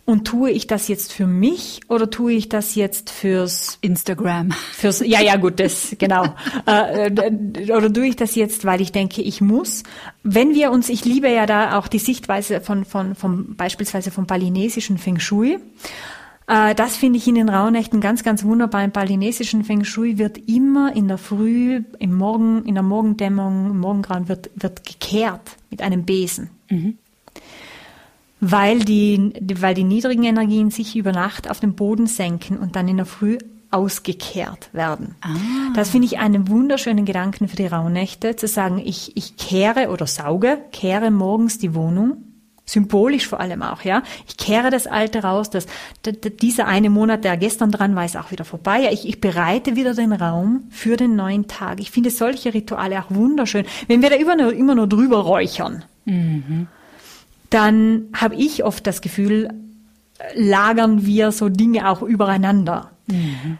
[0.09, 4.49] Und tue ich das jetzt für mich oder tue ich das jetzt fürs Instagram?
[4.73, 6.23] Fürs ja ja gut das genau
[6.67, 9.83] äh, äh, oder tue ich das jetzt, weil ich denke ich muss.
[10.23, 14.25] Wenn wir uns, ich liebe ja da auch die Sichtweise von von vom beispielsweise vom
[14.25, 15.59] balinesischen Feng Shui.
[16.47, 18.83] Äh, das finde ich in den Rauhnächten ganz, ganz wunderbar.
[18.83, 23.79] Im balinesischen Feng Shui wird immer in der Früh, im Morgen, in der Morgendämmerung, im
[23.79, 26.49] Morgengrauen wird, wird gekehrt mit einem Besen.
[26.67, 26.97] Mhm
[28.39, 32.87] weil die, weil die niedrigen Energien sich über Nacht auf den Boden senken und dann
[32.87, 33.37] in der Früh
[33.71, 35.15] ausgekehrt werden.
[35.21, 35.29] Ah.
[35.75, 40.07] Das finde ich einen wunderschönen Gedanken für die Rauhnächte, zu sagen, ich, ich kehre oder
[40.07, 42.23] sauge, kehre morgens die Wohnung,
[42.65, 44.01] symbolisch vor allem auch, ja.
[44.27, 45.67] Ich kehre das Alte raus, dass
[46.41, 48.89] dieser eine Monat, der gestern dran war, ist auch wieder vorbei.
[48.91, 51.79] Ich, ich bereite wieder den Raum für den neuen Tag.
[51.79, 53.65] Ich finde solche Rituale auch wunderschön.
[53.87, 56.67] Wenn wir da immer nur, immer nur drüber räuchern, mhm
[57.49, 59.49] dann habe ich oft das Gefühl,
[60.35, 62.91] lagern wir so Dinge auch übereinander.
[63.07, 63.57] Mhm.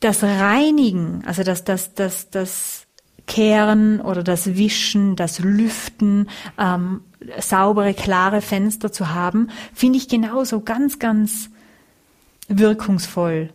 [0.00, 2.86] Das Reinigen, also das, das, das, das
[3.26, 7.02] Kehren oder das Wischen, das Lüften, ähm,
[7.38, 11.50] saubere, klare Fenster zu haben, finde ich genauso ganz, ganz
[12.48, 13.50] wirkungsvoll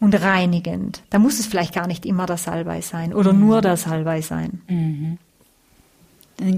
[0.00, 1.02] und reinigend.
[1.10, 3.40] Da muss es vielleicht gar nicht immer der Salbei sein oder mhm.
[3.40, 4.60] nur der Salbei sein.
[4.66, 5.18] Mhm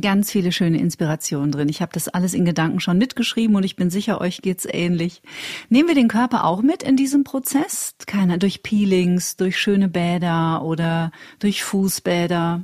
[0.00, 1.68] ganz viele schöne Inspirationen drin.
[1.68, 5.22] Ich habe das alles in Gedanken schon mitgeschrieben und ich bin sicher, euch geht's ähnlich.
[5.68, 7.94] Nehmen wir den Körper auch mit in diesem Prozess?
[8.06, 12.62] Keiner durch Peelings, durch schöne Bäder oder durch Fußbäder?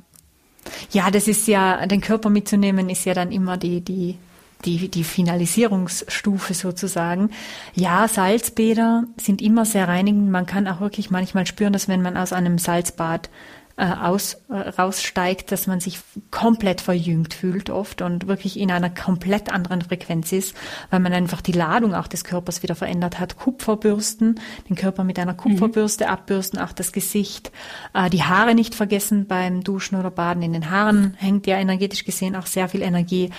[0.90, 4.16] Ja, das ist ja, den Körper mitzunehmen ist ja dann immer die, die,
[4.64, 7.30] die, die Finalisierungsstufe sozusagen.
[7.74, 10.30] Ja, Salzbäder sind immer sehr reinigend.
[10.30, 13.28] Man kann auch wirklich manchmal spüren, dass wenn man aus einem Salzbad
[13.76, 15.98] äh, aus, äh, raussteigt, dass man sich
[16.30, 20.54] komplett verjüngt fühlt oft und wirklich in einer komplett anderen Frequenz ist,
[20.90, 23.36] weil man einfach die Ladung auch des Körpers wieder verändert hat.
[23.36, 26.10] Kupferbürsten, den Körper mit einer Kupferbürste mhm.
[26.10, 27.50] abbürsten, auch das Gesicht,
[27.94, 30.44] äh, die Haare nicht vergessen beim Duschen oder Baden.
[30.44, 33.30] In den Haaren hängt ja energetisch gesehen auch sehr viel Energie,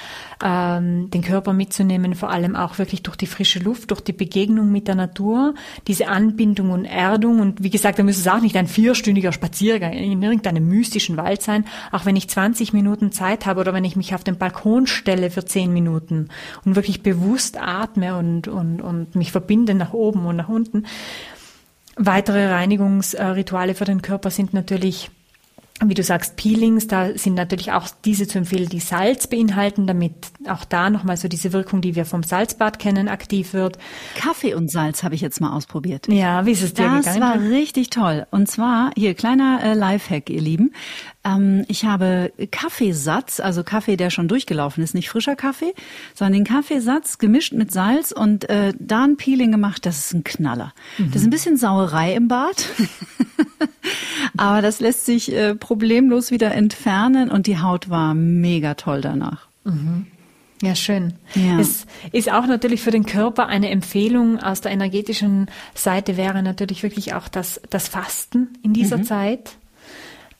[0.44, 4.70] ähm, den Körper mitzunehmen, vor allem auch wirklich durch die frische Luft, durch die Begegnung
[4.70, 5.54] mit der Natur,
[5.88, 9.94] diese Anbindung und Erdung und wie gesagt, da muss es auch nicht ein vierstündiger Spaziergang
[9.94, 13.96] in irgendeinem mystischen Wald sein, auch wenn ich 20 Minuten Zeit habe oder wenn ich
[13.96, 16.30] mich auf den Balkon stelle für 10 Minuten
[16.66, 20.86] und wirklich bewusst atme und, und, und mich verbinde nach oben und nach unten.
[21.96, 25.12] Weitere Reinigungsrituale für den Körper sind natürlich
[25.84, 30.14] wie du sagst, Peelings, da sind natürlich auch diese zu empfehlen, die Salz beinhalten, damit
[30.48, 33.78] auch da nochmal so diese Wirkung, die wir vom Salzbad kennen, aktiv wird.
[34.16, 36.08] Kaffee und Salz habe ich jetzt mal ausprobiert.
[36.08, 37.20] Ja, wie ist es dir das gegangen?
[37.20, 38.26] Das war richtig toll.
[38.32, 40.72] Und zwar, hier, kleiner äh, Lifehack, ihr Lieben.
[41.26, 45.74] Ähm, ich habe Kaffeesatz, also Kaffee, der schon durchgelaufen ist, nicht frischer Kaffee,
[46.14, 49.86] sondern den Kaffeesatz gemischt mit Salz und äh, da ein Peeling gemacht.
[49.86, 50.74] Das ist ein Knaller.
[50.98, 51.12] Mhm.
[51.12, 52.70] Das ist ein bisschen Sauerei im Bad.
[54.38, 59.48] Aber das lässt sich äh, problemlos wieder entfernen und die Haut war mega toll danach.
[59.64, 60.06] Mhm.
[60.62, 61.14] Ja, schön.
[61.34, 61.60] Ja.
[61.60, 66.82] Es ist auch natürlich für den Körper eine Empfehlung aus der energetischen Seite wäre natürlich
[66.82, 69.04] wirklich auch das, das Fasten in dieser mhm.
[69.04, 69.58] Zeit.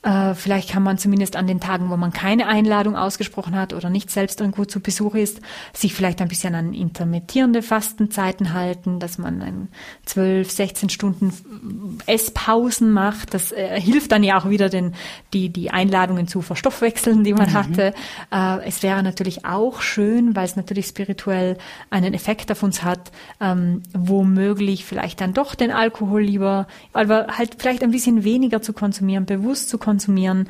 [0.06, 3.90] Äh, vielleicht kann man zumindest an den Tagen, wo man keine Einladung ausgesprochen hat oder
[3.90, 5.40] nicht selbst irgendwo zu Besuch ist,
[5.72, 9.68] sich vielleicht ein bisschen an intermittierende Fastenzeiten halten, dass man ein
[10.04, 13.34] 12, 16 Stunden Esspausen macht.
[13.34, 14.94] Das äh, hilft dann ja auch wieder, den,
[15.32, 17.54] die, die Einladungen zu verstoffwechseln, die man mhm.
[17.54, 17.94] hatte.
[18.32, 21.58] Äh, es wäre natürlich auch schön, weil es natürlich spirituell
[21.90, 27.56] einen Effekt auf uns hat, ähm, womöglich vielleicht dann doch den Alkohol lieber, wir halt
[27.58, 30.48] vielleicht ein bisschen weniger zu konsumieren, bewusst zu konsumieren, konsumieren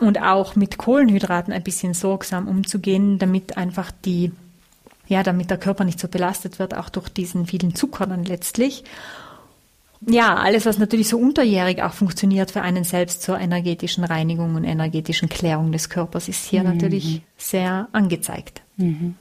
[0.00, 4.30] und auch mit Kohlenhydraten ein bisschen sorgsam umzugehen, damit einfach die,
[5.08, 8.84] ja, damit der Körper nicht so belastet wird, auch durch diesen vielen Zucker dann letztlich.
[10.06, 14.64] Ja, alles, was natürlich so unterjährig auch funktioniert für einen selbst zur energetischen Reinigung und
[14.64, 16.74] energetischen Klärung des Körpers, ist hier mhm.
[16.74, 18.62] natürlich sehr angezeigt.
[18.76, 19.16] Mhm.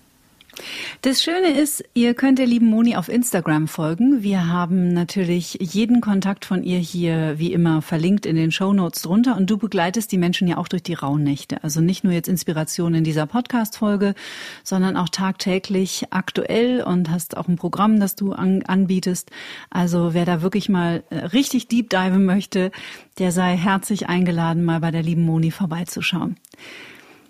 [1.01, 4.23] Das Schöne ist, ihr könnt der lieben Moni auf Instagram folgen.
[4.23, 9.01] Wir haben natürlich jeden Kontakt von ihr hier wie immer verlinkt in den Show Notes
[9.01, 11.63] drunter und du begleitest die Menschen ja auch durch die Rauhnächte.
[11.63, 14.15] Also nicht nur jetzt Inspiration in dieser Podcast-Folge,
[14.63, 19.31] sondern auch tagtäglich aktuell und hast auch ein Programm, das du an, anbietest.
[19.69, 22.71] Also wer da wirklich mal äh, richtig deep diven möchte,
[23.19, 26.37] der sei herzlich eingeladen, mal bei der lieben Moni vorbeizuschauen.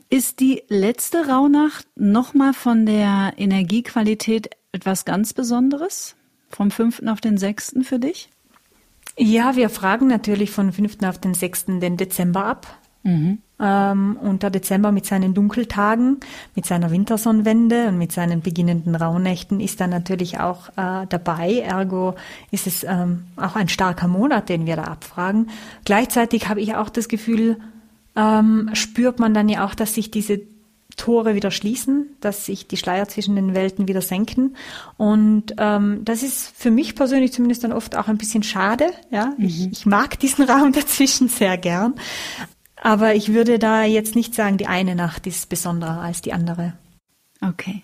[0.10, 6.16] Ist die letzte Rauhnacht nochmal von der Energiequalität etwas ganz Besonderes?
[6.50, 7.04] Vom 5.
[7.08, 7.78] auf den 6.
[7.82, 8.30] für dich?
[9.18, 10.98] Ja, wir fragen natürlich von 5.
[11.06, 11.66] auf den 6.
[11.80, 12.78] den Dezember ab.
[13.04, 13.40] Mhm.
[13.60, 16.20] Ähm, und der Dezember mit seinen Dunkeltagen,
[16.56, 21.60] mit seiner Wintersonnenwende und mit seinen beginnenden Rauhnächten ist dann natürlich auch äh, dabei.
[21.60, 22.16] Ergo
[22.52, 25.50] ist es ähm, auch ein starker Monat, den wir da abfragen.
[25.86, 27.58] Gleichzeitig habe ich auch das Gefühl,
[28.16, 30.42] ähm, spürt man dann ja auch, dass sich diese
[30.96, 34.56] Tore wieder schließen, dass sich die Schleier zwischen den Welten wieder senken.
[34.98, 38.92] Und ähm, das ist für mich persönlich zumindest dann oft auch ein bisschen schade.
[39.12, 39.46] Ja, mhm.
[39.46, 41.96] ich, ich mag diesen Raum dazwischen sehr gern.
[42.82, 46.74] Aber ich würde da jetzt nicht sagen, die eine Nacht ist besonderer als die andere.
[47.42, 47.82] Okay.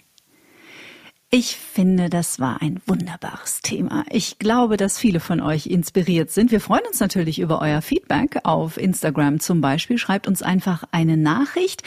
[1.34, 4.04] Ich finde, das war ein wunderbares Thema.
[4.10, 6.52] Ich glaube, dass viele von euch inspiriert sind.
[6.52, 9.98] Wir freuen uns natürlich über euer Feedback auf Instagram zum Beispiel.
[9.98, 11.84] Schreibt uns einfach eine Nachricht.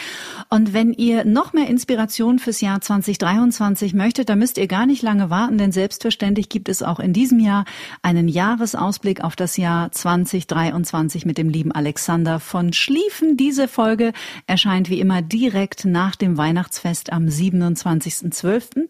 [0.49, 5.03] Und wenn ihr noch mehr Inspiration fürs Jahr 2023 möchtet, dann müsst ihr gar nicht
[5.03, 7.67] lange warten, denn selbstverständlich gibt es auch in diesem Jahr
[8.01, 13.37] einen Jahresausblick auf das Jahr 2023 mit dem lieben Alexander von Schlieffen.
[13.37, 14.15] Diese Folge
[14.47, 18.89] erscheint wie immer direkt nach dem Weihnachtsfest am 27.12.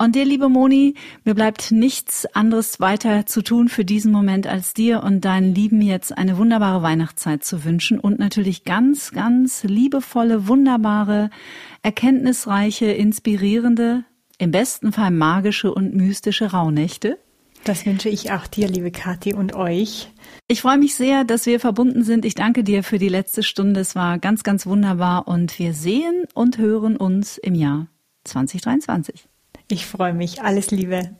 [0.00, 0.94] Und dir, liebe Moni,
[1.24, 5.82] mir bleibt nichts anderes weiter zu tun für diesen Moment, als dir und deinen Lieben
[5.82, 11.30] jetzt eine wunderbare Weihnachtszeit zu wünschen und natürlich ganz, ganz liebevolle, wunderbare,
[11.82, 14.04] erkenntnisreiche, inspirierende,
[14.38, 17.18] im besten Fall magische und mystische Rauhnächte.
[17.64, 20.12] Das wünsche ich auch dir, liebe Kathi, und euch.
[20.46, 22.24] Ich freue mich sehr, dass wir verbunden sind.
[22.24, 23.80] Ich danke dir für die letzte Stunde.
[23.80, 27.88] Es war ganz, ganz wunderbar und wir sehen und hören uns im Jahr
[28.22, 29.28] 2023.
[29.70, 30.42] Ich freue mich.
[30.42, 31.10] Alles Liebe.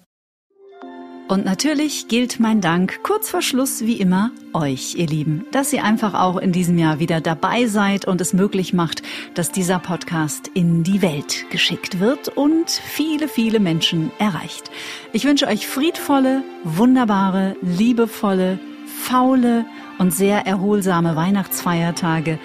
[1.28, 5.84] Und natürlich gilt mein Dank kurz vor Schluss wie immer euch, ihr Lieben, dass ihr
[5.84, 9.03] einfach auch in diesem Jahr wieder dabei seid und es möglich macht,
[9.34, 14.70] dass dieser Podcast in die Welt geschickt wird und viele, viele Menschen erreicht.
[15.12, 19.66] Ich wünsche euch friedvolle, wunderbare, liebevolle, faule
[19.99, 22.38] und sehr erholsame Weihnachtsfeiertage.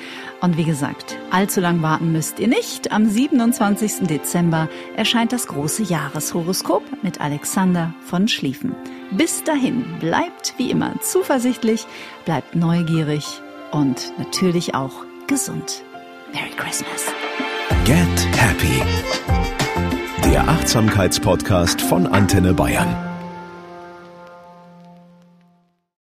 [0.44, 2.92] Und wie gesagt, allzu lang warten müsst ihr nicht.
[2.92, 4.08] Am 27.
[4.10, 4.68] Dezember
[4.98, 8.76] erscheint das große Jahreshoroskop mit Alexander von Schlieffen.
[9.12, 11.86] Bis dahin bleibt wie immer zuversichtlich,
[12.26, 13.26] bleibt neugierig
[13.72, 15.86] und natürlich auch gesund.
[16.34, 17.06] Merry Christmas.
[17.86, 18.84] Get Happy.
[20.26, 23.13] Der Achtsamkeitspodcast von Antenne Bayern.